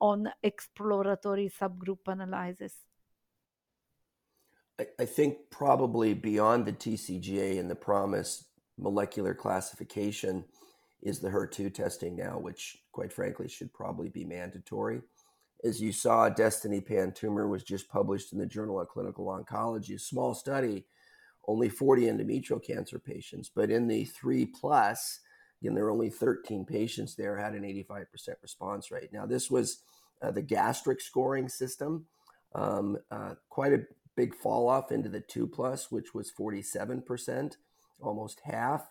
on 0.00 0.30
exploratory 0.42 1.50
subgroup 1.60 2.06
analysis? 2.06 2.74
I, 4.78 4.86
I 5.00 5.04
think 5.04 5.50
probably 5.50 6.14
beyond 6.14 6.66
the 6.66 6.72
TCGA 6.72 7.58
and 7.58 7.70
the 7.70 7.74
promise 7.74 8.44
molecular 8.78 9.34
classification 9.34 10.44
is 11.02 11.20
the 11.20 11.30
HER2 11.30 11.72
testing 11.72 12.16
now, 12.16 12.38
which 12.38 12.78
quite 12.92 13.12
frankly 13.12 13.48
should 13.48 13.72
probably 13.72 14.08
be 14.08 14.24
mandatory. 14.24 15.00
As 15.64 15.80
you 15.80 15.92
saw, 15.92 16.28
Destiny 16.28 16.80
Pan 16.80 17.12
Tumor 17.12 17.48
was 17.48 17.64
just 17.64 17.88
published 17.88 18.32
in 18.32 18.38
the 18.38 18.46
Journal 18.46 18.80
of 18.80 18.88
Clinical 18.88 19.26
Oncology, 19.26 19.96
a 19.96 19.98
small 19.98 20.34
study, 20.34 20.84
only 21.48 21.68
40 21.68 22.02
endometrial 22.02 22.64
cancer 22.64 23.00
patients, 23.00 23.50
but 23.52 23.70
in 23.70 23.88
the 23.88 24.04
three 24.04 24.46
plus, 24.46 25.20
Again, 25.60 25.74
there 25.74 25.84
were 25.84 25.90
only 25.90 26.10
13 26.10 26.64
patients 26.64 27.14
there 27.14 27.36
had 27.36 27.54
an 27.54 27.62
85% 27.62 28.06
response 28.42 28.90
rate. 28.90 29.12
Now, 29.12 29.26
this 29.26 29.50
was 29.50 29.78
uh, 30.22 30.30
the 30.30 30.42
gastric 30.42 31.00
scoring 31.00 31.48
system, 31.48 32.06
um, 32.54 32.98
uh, 33.10 33.34
quite 33.48 33.72
a 33.72 33.84
big 34.16 34.34
fall 34.34 34.68
off 34.68 34.92
into 34.92 35.08
the 35.08 35.20
two 35.20 35.46
plus, 35.46 35.90
which 35.90 36.14
was 36.14 36.30
47%, 36.30 37.56
almost 38.00 38.40
half. 38.44 38.90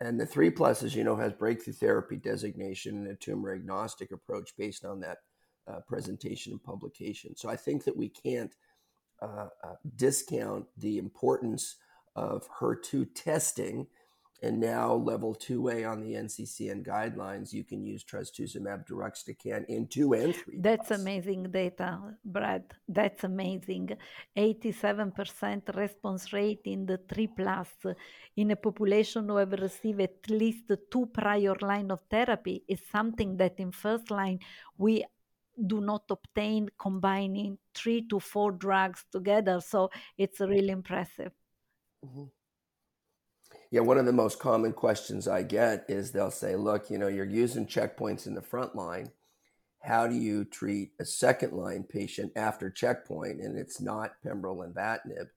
And 0.00 0.20
the 0.20 0.26
three 0.26 0.50
plus, 0.50 0.82
as 0.82 0.94
you 0.94 1.04
know, 1.04 1.16
has 1.16 1.32
breakthrough 1.32 1.74
therapy 1.74 2.16
designation 2.16 2.98
and 2.98 3.08
a 3.08 3.14
tumor 3.14 3.54
agnostic 3.54 4.12
approach 4.12 4.54
based 4.58 4.84
on 4.84 5.00
that 5.00 5.18
uh, 5.66 5.80
presentation 5.86 6.52
and 6.52 6.62
publication. 6.62 7.36
So 7.36 7.48
I 7.48 7.56
think 7.56 7.84
that 7.84 7.96
we 7.96 8.08
can't 8.08 8.54
uh, 9.22 9.48
uh, 9.62 9.74
discount 9.96 10.66
the 10.76 10.98
importance 10.98 11.76
of 12.16 12.48
HER2 12.60 13.08
testing 13.14 13.86
and 14.42 14.58
now 14.58 14.92
level 14.92 15.36
2A 15.36 15.88
on 15.88 16.00
the 16.00 16.14
NCCN 16.14 16.84
guidelines, 16.84 17.52
you 17.52 17.62
can 17.62 17.84
use 17.84 18.02
trastuzumab 18.02 18.84
deruxtecan 18.88 19.64
in 19.66 19.86
2 19.86 20.14
and 20.14 20.34
3. 20.34 20.58
That's 20.58 20.88
plus. 20.88 21.00
amazing 21.00 21.44
data, 21.44 22.00
Brad. 22.24 22.64
That's 22.88 23.22
amazing. 23.22 23.90
87% 24.36 25.76
response 25.76 26.32
rate 26.32 26.62
in 26.64 26.86
the 26.86 26.98
3 27.08 27.26
plus 27.28 27.68
in 28.36 28.50
a 28.50 28.56
population 28.56 29.28
who 29.28 29.36
have 29.36 29.52
received 29.52 30.00
at 30.00 30.28
least 30.28 30.72
two 30.90 31.06
prior 31.06 31.54
line 31.60 31.92
of 31.92 32.00
therapy 32.10 32.64
is 32.66 32.80
something 32.90 33.36
that 33.36 33.54
in 33.58 33.70
first 33.70 34.10
line 34.10 34.40
we 34.76 35.04
do 35.66 35.80
not 35.80 36.02
obtain 36.10 36.68
combining 36.78 37.58
three 37.74 38.08
to 38.08 38.18
four 38.18 38.50
drugs 38.50 39.04
together. 39.12 39.60
So 39.60 39.90
it's 40.18 40.40
really 40.40 40.70
impressive. 40.70 41.30
Mm-hmm. 42.04 42.24
Yeah, 43.70 43.80
one 43.80 43.98
of 43.98 44.06
the 44.06 44.12
most 44.12 44.38
common 44.38 44.72
questions 44.72 45.26
I 45.26 45.42
get 45.42 45.86
is 45.88 46.12
they'll 46.12 46.30
say, 46.30 46.56
look, 46.56 46.90
you 46.90 46.98
know, 46.98 47.08
you're 47.08 47.24
using 47.24 47.66
checkpoints 47.66 48.26
in 48.26 48.34
the 48.34 48.42
front 48.42 48.76
line. 48.76 49.12
How 49.80 50.06
do 50.06 50.14
you 50.14 50.44
treat 50.44 50.92
a 51.00 51.04
second 51.04 51.54
line 51.54 51.84
patient 51.88 52.32
after 52.36 52.70
checkpoint? 52.70 53.40
And 53.40 53.58
it's 53.58 53.80
not 53.80 54.12
pembrol 54.24 54.64
and 54.64 54.74
lenvatinib, 54.74 55.28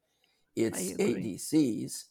it's 0.55 0.91
ADCs. 0.93 2.03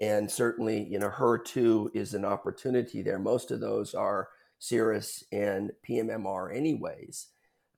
And 0.00 0.30
certainly, 0.30 0.84
you 0.84 0.98
know, 0.98 1.10
HER2 1.10 1.94
is 1.94 2.14
an 2.14 2.24
opportunity 2.24 3.02
there. 3.02 3.18
Most 3.18 3.50
of 3.50 3.60
those 3.60 3.94
are 3.94 4.28
Serous 4.60 5.22
and 5.32 5.72
PMMR, 5.88 6.54
anyways. 6.54 7.28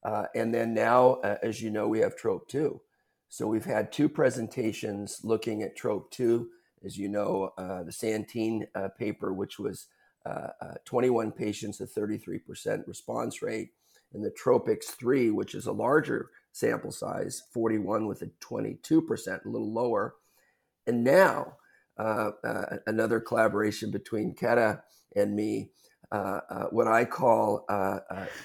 Uh, 0.03 0.25
and 0.35 0.55
then 0.55 0.75
now, 0.75 1.15
uh, 1.23 1.37
as 1.43 1.63
you 1.63 1.71
know, 1.71 1.87
we 1.89 2.01
have 2.01 2.17
TROP2. 2.17 2.81
So 3.33 3.47
we've 3.47 3.65
had 3.65 3.93
two 3.93 4.09
presentations 4.09 5.21
looking 5.23 5.63
at 5.63 5.77
trope 5.77 6.11
two, 6.11 6.49
as 6.85 6.99
you 6.99 7.09
know, 7.09 7.53
uh, 7.57 7.85
the 7.85 7.93
Santin 7.93 8.67
uh, 8.75 8.89
paper, 8.99 9.33
which 9.33 9.59
was 9.59 9.87
uh, 10.27 10.49
uh 10.61 10.75
21 10.85 11.31
patients, 11.31 11.81
a 11.81 11.87
33% 11.87 12.87
response 12.89 13.41
rate, 13.41 13.71
and 14.13 14.25
the 14.25 14.33
Tropics 14.33 14.91
3, 14.91 15.31
which 15.31 15.55
is 15.55 15.67
a 15.67 15.73
larger 15.73 16.31
sample 16.51 16.91
size, 16.91 17.45
41 17.53 18.09
with 18.09 18.23
a 18.23 18.31
22%, 18.41 19.45
a 19.45 19.49
little 19.49 19.73
lower. 19.73 20.17
And 20.89 21.05
now, 21.05 21.55
uh, 21.97 22.33
uh, 22.43 22.79
another 22.89 23.21
collaboration 23.21 23.93
between 23.93 24.35
Ketta 24.35 24.83
and 25.15 25.37
me, 25.37 25.71
what 26.11 26.89
I 26.89 27.05
call 27.05 27.65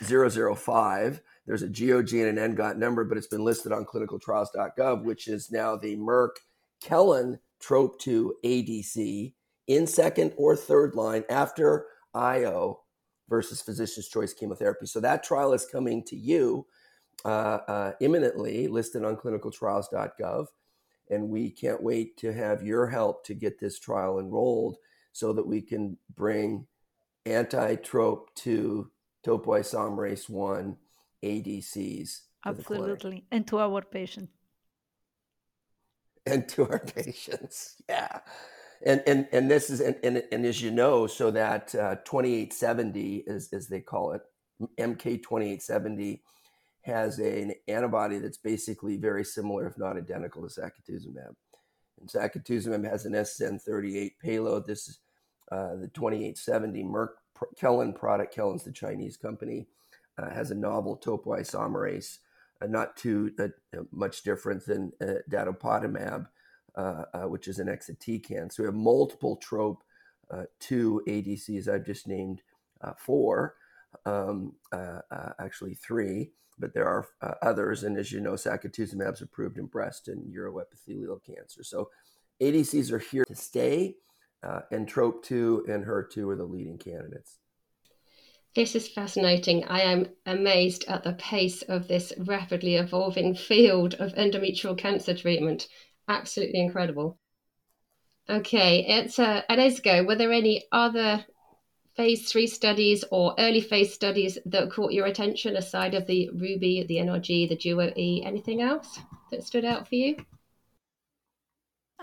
005. 0.04 1.22
There's 1.46 1.62
a 1.62 1.68
GOG 1.68 2.14
and 2.14 2.38
an 2.38 2.56
ENGOT 2.56 2.78
number, 2.78 3.04
but 3.04 3.18
it's 3.18 3.28
been 3.28 3.44
listed 3.44 3.72
on 3.72 3.86
clinicaltrials.gov, 3.86 5.04
which 5.04 5.28
is 5.28 5.52
now 5.52 5.76
the 5.76 5.96
Merck 5.96 6.38
Kelun 6.84 7.40
TROP2 7.62 8.32
ADC 8.44 9.34
in 9.68 9.88
second 9.88 10.34
or 10.38 10.56
third 10.56 10.96
line 10.96 11.24
after 11.30 11.86
IO 12.14 12.82
versus 13.30 13.62
physician's 13.62 14.08
choice 14.08 14.34
chemotherapy. 14.34 14.86
So 14.86 15.00
that 15.00 15.24
trial 15.24 15.54
is 15.54 15.66
coming 15.66 16.04
to 16.06 16.16
you 16.16 16.66
uh, 17.24 17.60
uh, 17.68 17.92
imminently, 18.02 18.68
listed 18.68 19.04
on 19.04 19.16
clinicaltrials.gov. 19.16 20.48
And 21.10 21.30
we 21.30 21.52
can't 21.52 21.84
wait 21.84 22.18
to 22.18 22.34
have 22.34 22.64
your 22.64 22.88
help 22.88 23.26
to 23.26 23.36
get 23.36 23.60
this 23.60 23.80
trial 23.80 24.20
enrolled 24.20 24.78
so 25.12 25.34
that 25.34 25.46
we 25.46 25.62
can 25.62 25.98
bring 26.16 26.66
anti-TROP 27.26 28.34
to 28.36 28.90
topoisomerase 29.26 30.30
1 30.30 30.78
ADCs. 31.26 32.22
Absolutely. 32.46 33.26
And 33.32 33.48
to 33.48 33.58
our 33.58 33.82
patients. 33.82 34.32
And 36.26 36.48
to 36.50 36.70
our 36.70 36.80
patients. 36.96 37.82
Yeah. 37.90 38.20
And, 38.86 39.02
and, 39.08 39.28
and 39.32 39.50
this 39.50 39.70
is, 39.70 39.82
and, 39.82 39.96
and, 40.04 40.24
and 40.32 40.46
as 40.46 40.62
you 40.62 40.70
know, 40.70 41.08
so 41.08 41.32
that 41.32 41.74
uh, 41.74 41.96
2870, 42.06 43.24
is, 43.26 43.52
as 43.52 43.68
they 43.68 43.80
call 43.80 44.12
it, 44.12 44.22
MK2870 44.80 46.20
has 46.82 47.18
an 47.18 47.54
antibody 47.68 48.20
that's 48.20 48.38
basically 48.38 48.96
very 48.96 49.24
similar, 49.24 49.66
if 49.66 49.78
not 49.78 49.98
identical, 49.98 50.48
to 50.48 50.48
sacituzumab. 50.48 51.34
And 52.00 52.10
sacituzumab 52.10 52.88
has 52.88 53.06
an 53.06 53.14
SN38 53.14 54.12
payload. 54.22 54.68
This 54.68 54.88
is 54.90 55.00
uh, 55.52 55.76
the 55.76 55.90
2870 55.94 56.84
Merck 56.84 57.10
Kelun 57.60 57.96
product. 57.96 58.36
Kelun's 58.36 58.64
the 58.64 58.72
Chinese 58.72 59.18
company. 59.18 59.68
Uh, 60.18 60.30
has 60.30 60.52
a 60.52 60.56
novel 60.56 60.98
topoisomerase, 60.98 62.20
uh, 62.62 62.68
not 62.68 62.96
too 62.96 63.32
uh, 63.40 63.48
much 63.92 64.24
different 64.24 64.66
than 64.66 64.92
datopotamab, 65.30 66.28
which 67.26 67.48
is 67.48 67.60
an 67.60 67.68
exatecan. 67.68 68.52
So 68.52 68.64
we 68.64 68.68
have 68.68 68.76
multiple 68.76 69.36
trope 69.36 69.84
two 70.60 71.02
ADCs. 71.08 71.68
I've 71.68 71.86
just 71.86 72.08
named 72.08 72.42
four, 72.98 73.56
um, 74.06 74.54
actually 75.40 75.76
three 75.76 76.32
but 76.58 76.74
there 76.74 76.88
are 76.88 77.08
uh, 77.22 77.34
others. 77.42 77.84
And 77.84 77.98
as 77.98 78.12
you 78.12 78.22
know, 78.22 78.34
sacituzumab 78.34 79.14
is 79.14 79.22
approved 79.22 79.58
in 79.58 79.66
breast 79.66 80.08
and 80.08 80.34
uroepithelial 80.34 81.24
cancer. 81.24 81.64
So 81.64 81.90
ADCs 82.42 82.92
are 82.92 83.00
here 83.00 83.26
to 83.26 83.36
stay, 83.36 83.96
uh, 84.44 84.62
and 84.72 84.88
TROP2 84.88 85.70
and 85.70 85.86
HER2 85.86 86.32
are 86.32 86.36
the 86.36 86.44
leading 86.44 86.78
candidates. 86.78 87.40
This 88.56 88.74
is 88.74 88.88
fascinating. 88.88 89.66
I 89.66 89.82
am 89.82 90.08
amazed 90.26 90.86
at 90.88 91.04
the 91.04 91.12
pace 91.12 91.62
of 91.64 91.90
this 91.90 92.14
rapidly 92.18 92.76
evolving 92.76 93.36
field 93.36 93.96
of 93.96 94.16
endometrial 94.16 94.78
cancer 94.78 95.14
treatment. 95.14 95.68
Absolutely 96.08 96.62
incredible. 96.62 97.20
Okay, 98.30 98.86
it's 98.88 99.20
uh, 99.20 99.42
at 99.50 99.60
ESGO. 99.60 100.08
Were 100.08 100.16
there 100.16 100.32
any 100.32 100.64
other 100.72 101.26
phase 101.98 102.32
three 102.32 102.48
studies 102.48 103.04
or 103.12 103.36
early 103.38 103.60
phase 103.60 103.94
studies 103.94 104.38
that 104.46 104.72
caught 104.72 104.94
your 104.94 105.06
attention 105.06 105.58
aside 105.58 105.94
of 105.94 106.08
the 106.08 106.30
Ruby, 106.30 106.86
the 106.88 106.96
NRG, 106.96 107.50
the 107.50 107.58
Duo 107.58 107.92
E? 107.98 108.24
Anything 108.26 108.62
else 108.62 109.00
that 109.32 109.44
stood 109.44 109.66
out 109.66 109.90
for 109.90 109.96
you? 109.96 110.16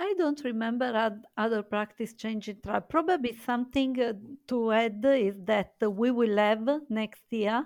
I 0.02 0.14
don't 0.18 0.42
remember 0.42 1.20
other 1.36 1.62
practice 1.62 2.12
changing 2.14 2.56
trial. 2.64 2.80
Probably 2.80 3.36
something 3.36 4.00
uh, 4.02 4.14
to 4.48 4.72
add 4.72 5.04
is 5.04 5.36
that 5.44 5.74
we 5.80 6.10
will 6.10 6.38
have 6.38 6.68
next 6.88 7.22
year 7.30 7.64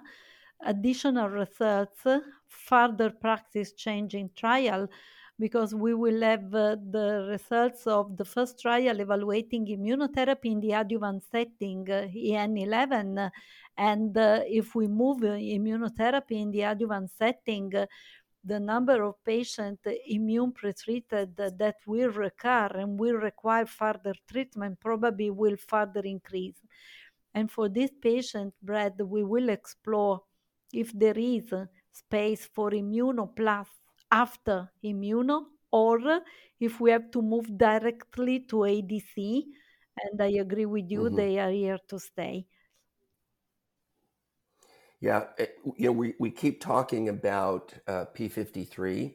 additional 0.62 1.31
results, 1.31 2.07
further 2.46 3.09
practice 3.09 3.72
changing 3.72 4.29
trial 4.37 4.87
because 5.38 5.75
we 5.75 5.94
will 5.94 6.20
have 6.20 6.55
uh, 6.55 6.77
the 6.90 7.27
results 7.31 7.87
of 7.87 8.18
the 8.18 8.25
first 8.27 8.61
trial 8.61 9.01
evaluating 9.01 9.64
immunotherapy 9.66 10.51
in 10.53 10.61
the 10.61 10.72
adjuvant 10.72 11.22
setting, 11.33 11.90
uh, 11.90 12.07
EN11. 12.14 13.31
And 13.79 14.14
if 14.16 14.75
we 14.75 14.88
move 14.88 15.20
immunotherapy 15.20 16.42
in 16.42 16.51
the 16.51 16.62
adjuvant 16.62 17.11
setting, 17.18 17.72
the 18.47 18.61
number 18.61 19.03
of 19.03 19.23
patients 19.25 19.83
immune 20.07 20.53
pretreated 20.53 21.37
that 21.37 21.77
will 21.87 22.11
recur 22.11 22.69
and 22.75 22.99
will 22.99 23.17
require 23.17 23.67
further 23.67 24.15
treatment 24.31 24.79
probably 24.81 25.31
will 25.31 25.57
further 25.57 26.03
increase. 26.05 26.55
And 27.35 27.51
for 27.51 27.69
this 27.69 27.91
patient, 28.01 28.55
Brad, 28.63 29.01
we 29.01 29.25
will 29.25 29.49
explore 29.49 30.23
if 30.73 30.93
there 30.93 31.19
is 31.19 31.53
space 31.93 32.49
for 32.55 32.71
immunoplus 32.71 33.67
after 34.11 34.71
immuno 34.85 35.47
or 35.73 36.23
if 36.61 36.81
we 36.81 36.91
have 36.93 37.11
to 37.11 37.21
move 37.21 37.59
directly 37.59 38.41
to 38.41 38.57
ADC. 38.57 39.45
And 40.05 40.21
I 40.21 40.39
agree 40.41 40.67
with 40.67 40.91
you, 40.91 41.01
mm-hmm. 41.01 41.17
they 41.17 41.39
are 41.39 41.51
here 41.51 41.79
to 41.89 41.99
stay. 41.99 42.47
Yeah, 45.01 45.25
it, 45.39 45.57
you 45.77 45.87
know, 45.87 45.93
we, 45.93 46.15
we 46.19 46.31
keep 46.31 46.61
talking 46.61 47.09
about 47.09 47.75
uh, 47.87 48.07
P53 48.17 49.15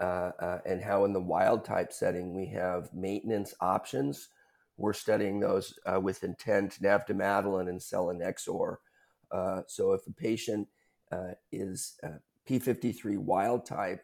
uh, 0.00 0.04
uh, 0.04 0.58
and 0.66 0.82
how 0.82 1.04
in 1.04 1.12
the 1.12 1.20
wild 1.20 1.64
type 1.64 1.92
setting 1.92 2.34
we 2.34 2.46
have 2.46 2.92
maintenance 2.92 3.54
options. 3.60 4.28
We're 4.76 4.92
studying 4.92 5.40
those 5.40 5.78
uh, 5.86 6.00
with 6.00 6.24
intent, 6.24 6.78
navtemadlin 6.82 7.68
and 7.68 7.80
selinexor. 7.80 8.76
Uh, 9.30 9.62
so 9.66 9.92
if 9.92 10.06
a 10.06 10.12
patient 10.12 10.68
uh, 11.10 11.32
is 11.52 11.98
P53 12.48 13.16
wild 13.18 13.64
type, 13.64 14.02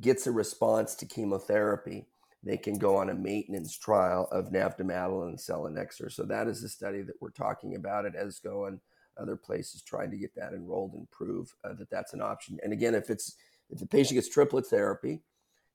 gets 0.00 0.26
a 0.26 0.32
response 0.32 0.94
to 0.94 1.06
chemotherapy, 1.06 2.06
they 2.42 2.56
can 2.56 2.78
go 2.78 2.96
on 2.96 3.10
a 3.10 3.14
maintenance 3.14 3.76
trial 3.76 4.28
of 4.30 4.52
navtemadlin 4.52 5.28
and 5.28 5.38
selinexor. 5.38 6.10
So 6.12 6.24
that 6.24 6.46
is 6.46 6.62
the 6.62 6.68
study 6.68 7.02
that 7.02 7.20
we're 7.20 7.30
talking 7.30 7.74
about 7.74 8.06
at 8.06 8.14
ESGO 8.14 8.68
and 8.68 8.80
other 9.20 9.36
places 9.36 9.82
trying 9.82 10.10
to 10.10 10.16
get 10.16 10.34
that 10.34 10.52
enrolled 10.52 10.94
and 10.94 11.10
prove 11.10 11.54
uh, 11.64 11.74
that 11.74 11.90
that's 11.90 12.14
an 12.14 12.20
option. 12.20 12.58
And 12.62 12.72
again, 12.72 12.94
if 12.94 13.10
it's 13.10 13.36
if 13.70 13.78
the 13.78 13.86
patient 13.86 14.14
gets 14.14 14.28
triplet 14.28 14.66
therapy, 14.66 15.20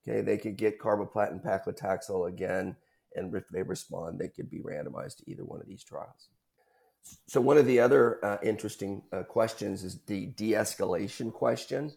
okay, 0.06 0.20
they 0.20 0.38
could 0.38 0.56
get 0.56 0.80
carboplatin 0.80 1.44
paclitaxel 1.44 2.28
again, 2.28 2.76
and 3.14 3.34
if 3.34 3.48
they 3.48 3.62
respond, 3.62 4.18
they 4.18 4.28
could 4.28 4.50
be 4.50 4.60
randomized 4.60 5.18
to 5.18 5.30
either 5.30 5.44
one 5.44 5.60
of 5.60 5.66
these 5.66 5.84
trials. 5.84 6.28
So 7.28 7.40
one 7.40 7.58
of 7.58 7.66
the 7.66 7.80
other 7.80 8.24
uh, 8.24 8.38
interesting 8.42 9.02
uh, 9.12 9.22
questions 9.24 9.84
is 9.84 10.00
the 10.06 10.26
de-escalation 10.26 11.32
question. 11.32 11.92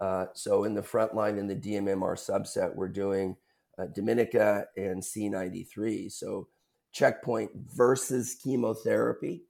Uh, 0.00 0.26
so 0.32 0.64
in 0.64 0.74
the 0.74 0.82
front 0.82 1.14
line 1.14 1.38
in 1.38 1.46
the 1.46 1.56
DMMR 1.56 2.14
subset, 2.14 2.74
we're 2.74 2.88
doing 2.88 3.36
uh, 3.78 3.86
Domenica 3.86 4.66
and 4.76 5.02
C93. 5.02 6.10
So 6.10 6.48
checkpoint 6.92 7.50
versus 7.74 8.36
chemotherapy 8.42 9.42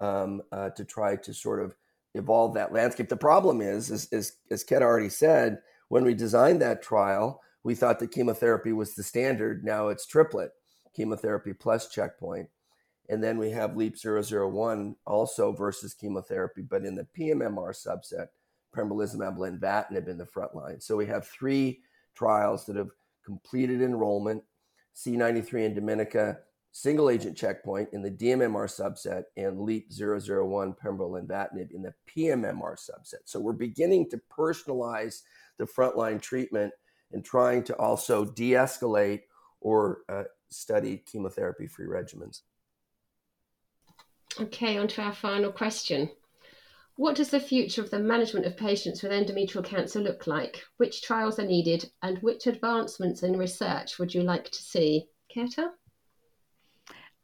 um, 0.00 0.42
uh, 0.52 0.70
to 0.70 0.84
try 0.84 1.16
to 1.16 1.34
sort 1.34 1.62
of 1.62 1.74
evolve 2.14 2.54
that 2.54 2.72
landscape. 2.72 3.08
The 3.08 3.16
problem 3.16 3.60
is, 3.60 3.90
is, 3.90 4.36
as 4.50 4.64
Ket 4.64 4.82
already 4.82 5.08
said, 5.08 5.58
when 5.88 6.04
we 6.04 6.14
designed 6.14 6.60
that 6.62 6.82
trial, 6.82 7.40
we 7.62 7.74
thought 7.74 7.98
that 7.98 8.12
chemotherapy 8.12 8.72
was 8.72 8.94
the 8.94 9.02
standard. 9.02 9.64
Now 9.64 9.88
it's 9.88 10.06
triplet 10.06 10.52
chemotherapy 10.94 11.52
plus 11.52 11.88
checkpoint. 11.88 12.48
And 13.08 13.22
then 13.22 13.38
we 13.38 13.50
have 13.50 13.76
LEAP 13.76 13.96
001 13.96 14.96
also 15.06 15.52
versus 15.52 15.94
chemotherapy, 15.94 16.62
but 16.62 16.84
in 16.84 16.96
the 16.96 17.06
PMMR 17.16 17.70
subset 17.70 18.28
pembrolizumab, 18.74 19.38
lenvatinib 19.38 20.08
in 20.08 20.18
the 20.18 20.26
front 20.26 20.54
line. 20.54 20.80
So 20.80 20.96
we 20.96 21.06
have 21.06 21.26
three 21.26 21.80
trials 22.14 22.66
that 22.66 22.76
have 22.76 22.90
completed 23.24 23.80
enrollment. 23.80 24.42
C93 24.96 25.66
in 25.66 25.74
Domenica, 25.74 26.38
single 26.76 27.08
agent 27.08 27.34
checkpoint 27.34 27.88
in 27.94 28.02
the 28.02 28.10
DMMR 28.10 28.66
subset, 28.66 29.24
and 29.38 29.62
LEAP 29.62 29.90
001 29.90 30.74
pembrolizumab 30.74 31.70
in 31.72 31.80
the 31.80 31.94
PMMR 32.06 32.76
subset. 32.76 33.22
So 33.24 33.40
we're 33.40 33.54
beginning 33.54 34.10
to 34.10 34.20
personalize 34.30 35.22
the 35.56 35.64
frontline 35.64 36.20
treatment 36.20 36.74
and 37.12 37.24
trying 37.24 37.64
to 37.64 37.76
also 37.76 38.26
de 38.26 38.50
escalate 38.50 39.22
or 39.62 40.00
uh, 40.10 40.24
study 40.50 41.02
chemotherapy 41.10 41.66
free 41.66 41.86
regimens. 41.86 42.42
Okay, 44.38 44.76
on 44.76 44.86
to 44.88 45.00
our 45.00 45.14
final 45.14 45.50
question. 45.50 46.10
What 46.96 47.16
does 47.16 47.30
the 47.30 47.40
future 47.40 47.80
of 47.80 47.90
the 47.90 48.00
management 48.00 48.44
of 48.44 48.54
patients 48.54 49.02
with 49.02 49.12
endometrial 49.12 49.64
cancer 49.64 50.00
look 50.00 50.26
like? 50.26 50.62
Which 50.76 51.00
trials 51.00 51.38
are 51.38 51.46
needed 51.46 51.90
and 52.02 52.18
which 52.18 52.46
advancements 52.46 53.22
in 53.22 53.38
research 53.38 53.98
would 53.98 54.12
you 54.12 54.22
like 54.22 54.50
to 54.50 54.62
see? 54.62 55.08
Ketta? 55.34 55.70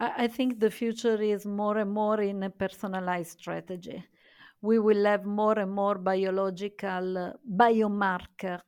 I 0.02 0.26
think 0.26 0.58
the 0.58 0.70
future 0.70 1.22
is 1.22 1.46
more 1.46 1.78
and 1.78 1.92
more 1.92 2.20
in 2.20 2.42
a 2.42 2.50
personalized 2.50 3.38
strategy. 3.38 4.04
We 4.60 4.80
will 4.80 5.04
have 5.04 5.24
more 5.24 5.56
and 5.58 5.70
more 5.70 5.96
biological 5.96 7.18
uh, 7.18 7.32
biomarker 7.48 8.60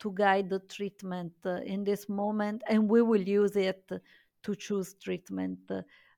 to 0.00 0.12
guide 0.12 0.50
the 0.50 0.58
treatment 0.58 1.32
uh, 1.46 1.60
in 1.62 1.82
this 1.82 2.10
moment, 2.10 2.62
and 2.68 2.90
we 2.90 3.00
will 3.00 3.22
use 3.22 3.56
it 3.56 3.90
to 4.42 4.54
choose 4.54 4.94
treatment 4.94 5.60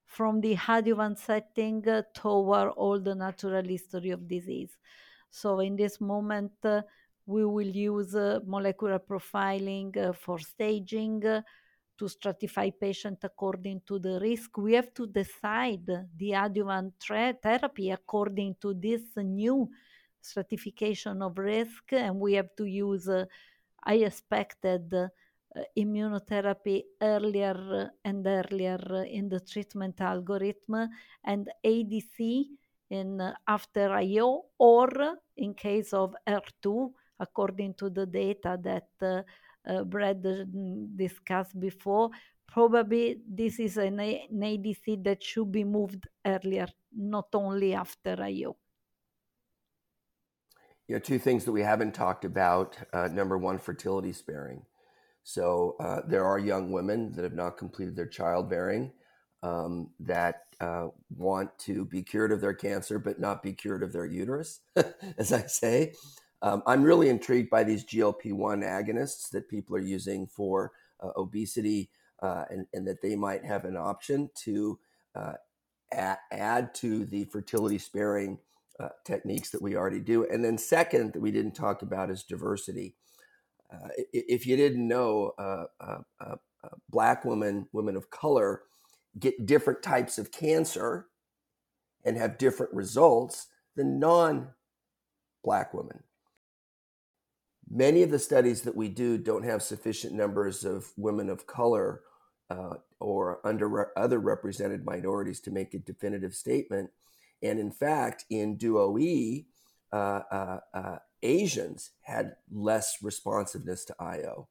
from 0.07 0.41
the 0.41 0.59
adjuvant 0.69 1.19
setting 1.19 1.89
uh, 1.89 2.03
toward 2.13 2.71
all 2.71 2.99
the 2.99 3.15
natural 3.15 3.63
history 3.63 4.11
of 4.11 4.27
disease. 4.27 4.77
So 5.31 5.61
in 5.61 5.77
this 5.77 6.01
moment, 6.01 6.53
uh, 6.65 6.83
we 7.27 7.45
will 7.45 7.67
use 7.67 8.15
uh, 8.15 8.41
molecular 8.45 8.99
profiling 8.99 9.97
uh, 9.97 10.13
for 10.13 10.39
staging 10.39 11.25
uh, 11.25 11.43
to 11.99 12.07
stratify 12.07 12.73
patients 12.79 13.25
according 13.25 13.83
to 13.87 13.99
the 13.99 14.19
risk. 14.21 14.59
We 14.59 14.75
have 14.75 14.93
to 14.95 15.07
decide 15.07 15.87
the 16.17 16.33
adjuvant 16.33 16.95
tra- 17.01 17.37
therapy 17.43 17.91
according 17.91 18.57
to 18.61 18.75
this 18.75 19.03
new 19.17 19.69
stratification 20.21 21.23
of 21.23 21.39
risk, 21.39 21.93
and 21.93 22.19
we 22.19 22.35
have 22.35 22.55
to 22.57 22.65
use, 22.65 23.09
uh, 23.09 23.27
I 23.85 23.95
expected, 23.97 24.93
uh, 24.93 25.09
immunotherapy 25.77 26.83
earlier 27.01 27.91
and 28.05 28.27
earlier 28.27 29.05
in 29.05 29.29
the 29.29 29.41
treatment 29.41 30.01
algorithm 30.01 30.89
and 31.25 31.49
ADC 31.65 32.47
in 32.91 33.21
uh, 33.21 33.35
after 33.47 33.93
IO 33.93 34.47
or 34.59 34.91
in 35.37 35.55
case 35.55 35.93
of 35.93 36.15
R2, 36.27 36.93
according 37.21 37.75
to 37.75 37.91
the 37.91 38.07
data 38.07 38.59
that 38.63 39.25
uh, 39.68 39.85
Brad 39.85 40.22
discussed 40.96 41.59
before 41.59 42.11
probably 42.46 43.20
this 43.27 43.59
is 43.59 43.77
an, 43.77 43.98
an 44.00 44.40
ADC 44.40 45.03
that 45.05 45.22
should 45.22 45.50
be 45.50 45.64
moved 45.64 46.07
earlier 46.24 46.68
not 46.96 47.29
only 47.35 47.74
after 47.74 48.22
IO 48.22 48.57
know, 50.88 50.98
two 50.98 51.18
things 51.18 51.44
that 51.44 51.53
we 51.53 51.62
haven't 51.62 51.92
talked 51.92 52.24
about. 52.24 52.77
Uh, 52.92 53.09
number 53.09 53.38
one, 53.38 53.59
fertility 53.59 54.12
sparing. 54.12 54.62
So 55.22 55.77
uh, 55.81 56.00
there 56.07 56.24
are 56.24 56.38
young 56.38 56.70
women 56.70 57.12
that 57.12 57.24
have 57.24 57.35
not 57.35 57.57
completed 57.57 57.96
their 57.96 58.07
childbearing 58.07 58.92
um, 59.42 59.90
that 60.00 60.42
uh, 60.61 60.88
want 61.16 61.59
to 61.61 61.85
be 61.87 62.03
cured 62.03 62.33
of 62.33 62.40
their 62.40 62.55
cancer, 62.55 62.98
but 62.98 63.18
not 63.18 63.42
be 63.42 63.53
cured 63.53 63.83
of 63.83 63.92
their 63.92 64.07
uterus, 64.07 64.61
as 65.18 65.33
I 65.33 65.46
say. 65.46 65.94
Um, 66.45 66.63
I'm 66.67 66.83
really 66.83 67.09
intrigued 67.09 67.49
by 67.49 67.65
these 67.65 67.87
GLP-1 67.87 68.63
agonists 68.63 69.31
that 69.31 69.49
people 69.49 69.75
are 69.77 69.81
using 69.81 70.27
for 70.27 70.73
uh, 71.01 71.09
obesity, 71.17 71.89
uh, 72.23 72.45
and, 72.51 72.67
and, 72.75 72.87
that 72.87 73.01
they 73.01 73.17
might 73.17 73.43
have 73.43 73.65
an 73.65 73.79
option 73.79 74.29
to 74.45 74.79
uh, 75.15 75.33
add, 75.93 76.19
add 76.33 76.75
to 76.75 77.07
the 77.07 77.25
fertility 77.25 77.79
sparing 77.79 78.39
uh, 78.79 78.91
techniques 79.07 79.49
that 79.51 79.63
we 79.63 79.75
already 79.75 80.01
do. 80.01 80.27
And 80.31 80.45
then, 80.45 80.59
second, 80.59 81.15
that 81.15 81.21
we 81.21 81.31
didn't 81.31 81.55
talk 81.55 81.81
about 81.81 82.11
is 82.11 82.25
diversity. 82.25 82.95
Uh, 83.73 83.89
if 84.13 84.47
you 84.47 84.59
didn't 84.59 84.87
know, 84.87 85.33
uh, 85.39 85.65
black 86.91 87.25
women, 87.25 87.67
women 87.73 87.97
of 87.97 88.11
color, 88.11 88.65
get 89.19 89.47
different 89.47 89.83
types 89.83 90.19
of 90.19 90.31
cancer 90.31 91.07
and 92.05 92.19
have 92.19 92.37
different 92.37 92.75
results 92.75 93.47
than 93.77 93.99
non 93.99 94.49
black 95.43 95.73
women. 95.73 96.03
Many 97.70 98.03
of 98.03 98.11
the 98.11 98.18
studies 98.18 98.62
that 98.62 98.77
we 98.77 98.88
do 98.88 99.18
don't 99.18 99.44
have 99.44 99.62
sufficient 99.62 100.14
numbers 100.14 100.64
of 100.64 100.92
women 100.96 101.29
of 101.29 101.46
color 101.46 102.03
or 103.00 103.40
under 103.44 103.98
other 103.98 104.20
represented 104.20 104.85
minorities 104.85 105.40
to 105.40 105.50
make 105.50 105.74
a 105.74 105.79
definitive 105.79 106.35
statement 106.35 106.90
and 107.44 107.61
in 107.61 107.70
fact, 107.70 108.24
in 108.31 108.57
Duo 108.57 108.98
E, 108.98 109.46
uh, 109.92 110.22
uh, 110.31 110.61
uh, 110.72 110.96
Asians 111.22 111.90
had 112.00 112.37
less 112.50 112.98
responsiveness 113.03 113.85
to 113.85 113.94
IO. 114.00 114.48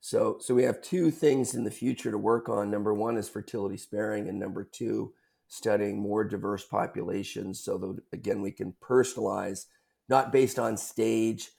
So, 0.00 0.38
so 0.40 0.54
we 0.54 0.64
have 0.64 0.82
two 0.82 1.10
things 1.10 1.54
in 1.54 1.62
the 1.62 1.70
future 1.70 2.10
to 2.10 2.18
work 2.18 2.48
on. 2.48 2.70
Number 2.70 2.92
one 2.92 3.16
is 3.18 3.28
fertility 3.28 3.76
sparing, 3.76 4.28
and 4.28 4.38
number 4.38 4.64
two, 4.64 5.12
studying 5.46 6.00
more 6.00 6.24
diverse 6.24 6.64
populations 6.64 7.60
so 7.60 7.76
that 7.76 8.02
again 8.12 8.40
we 8.40 8.50
can 8.50 8.74
personalize, 8.82 9.66
not 10.08 10.32
based 10.32 10.58
on 10.58 10.76
stage 10.76 11.50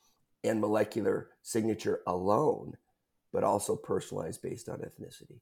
and 0.44 0.60
molecular 0.60 1.30
signature 1.42 2.02
alone, 2.06 2.78
but 3.32 3.44
also 3.44 3.76
personalized 3.76 4.42
based 4.42 4.70
on 4.70 4.80
ethnicity. 4.80 5.40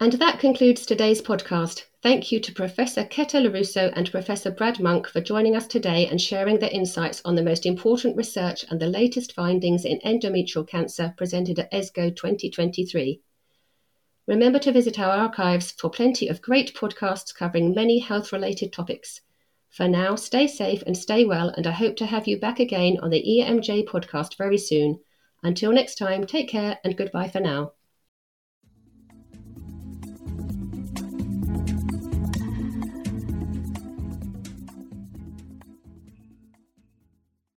And 0.00 0.12
that 0.14 0.38
concludes 0.38 0.86
today's 0.86 1.20
podcast. 1.20 1.82
Thank 2.04 2.30
you 2.30 2.38
to 2.38 2.52
Professor 2.52 3.02
Ketta 3.02 3.42
Lorusso 3.42 3.92
and 3.96 4.08
Professor 4.08 4.52
Brad 4.52 4.78
Monk 4.78 5.08
for 5.08 5.20
joining 5.20 5.56
us 5.56 5.66
today 5.66 6.06
and 6.06 6.20
sharing 6.20 6.60
their 6.60 6.70
insights 6.70 7.20
on 7.24 7.34
the 7.34 7.42
most 7.42 7.66
important 7.66 8.16
research 8.16 8.64
and 8.70 8.78
the 8.78 8.86
latest 8.86 9.32
findings 9.32 9.84
in 9.84 9.98
endometrial 10.04 10.68
cancer 10.68 11.12
presented 11.16 11.58
at 11.58 11.72
ESGO 11.72 12.14
2023. 12.14 13.20
Remember 14.28 14.60
to 14.60 14.70
visit 14.70 15.00
our 15.00 15.10
archives 15.10 15.72
for 15.72 15.90
plenty 15.90 16.28
of 16.28 16.42
great 16.42 16.74
podcasts 16.74 17.34
covering 17.34 17.74
many 17.74 17.98
health 17.98 18.32
related 18.32 18.72
topics. 18.72 19.22
For 19.70 19.86
now, 19.86 20.14
stay 20.14 20.46
safe 20.46 20.82
and 20.86 20.96
stay 20.96 21.24
well, 21.24 21.50
and 21.50 21.66
I 21.66 21.72
hope 21.72 21.96
to 21.96 22.06
have 22.06 22.26
you 22.26 22.38
back 22.38 22.58
again 22.58 22.98
on 23.02 23.10
the 23.10 23.22
EMJ 23.30 23.84
podcast 23.84 24.36
very 24.36 24.58
soon. 24.58 25.00
Until 25.42 25.72
next 25.72 25.96
time, 25.96 26.26
take 26.26 26.48
care 26.48 26.78
and 26.84 26.96
goodbye 26.96 27.28
for 27.28 27.40
now. 27.40 27.72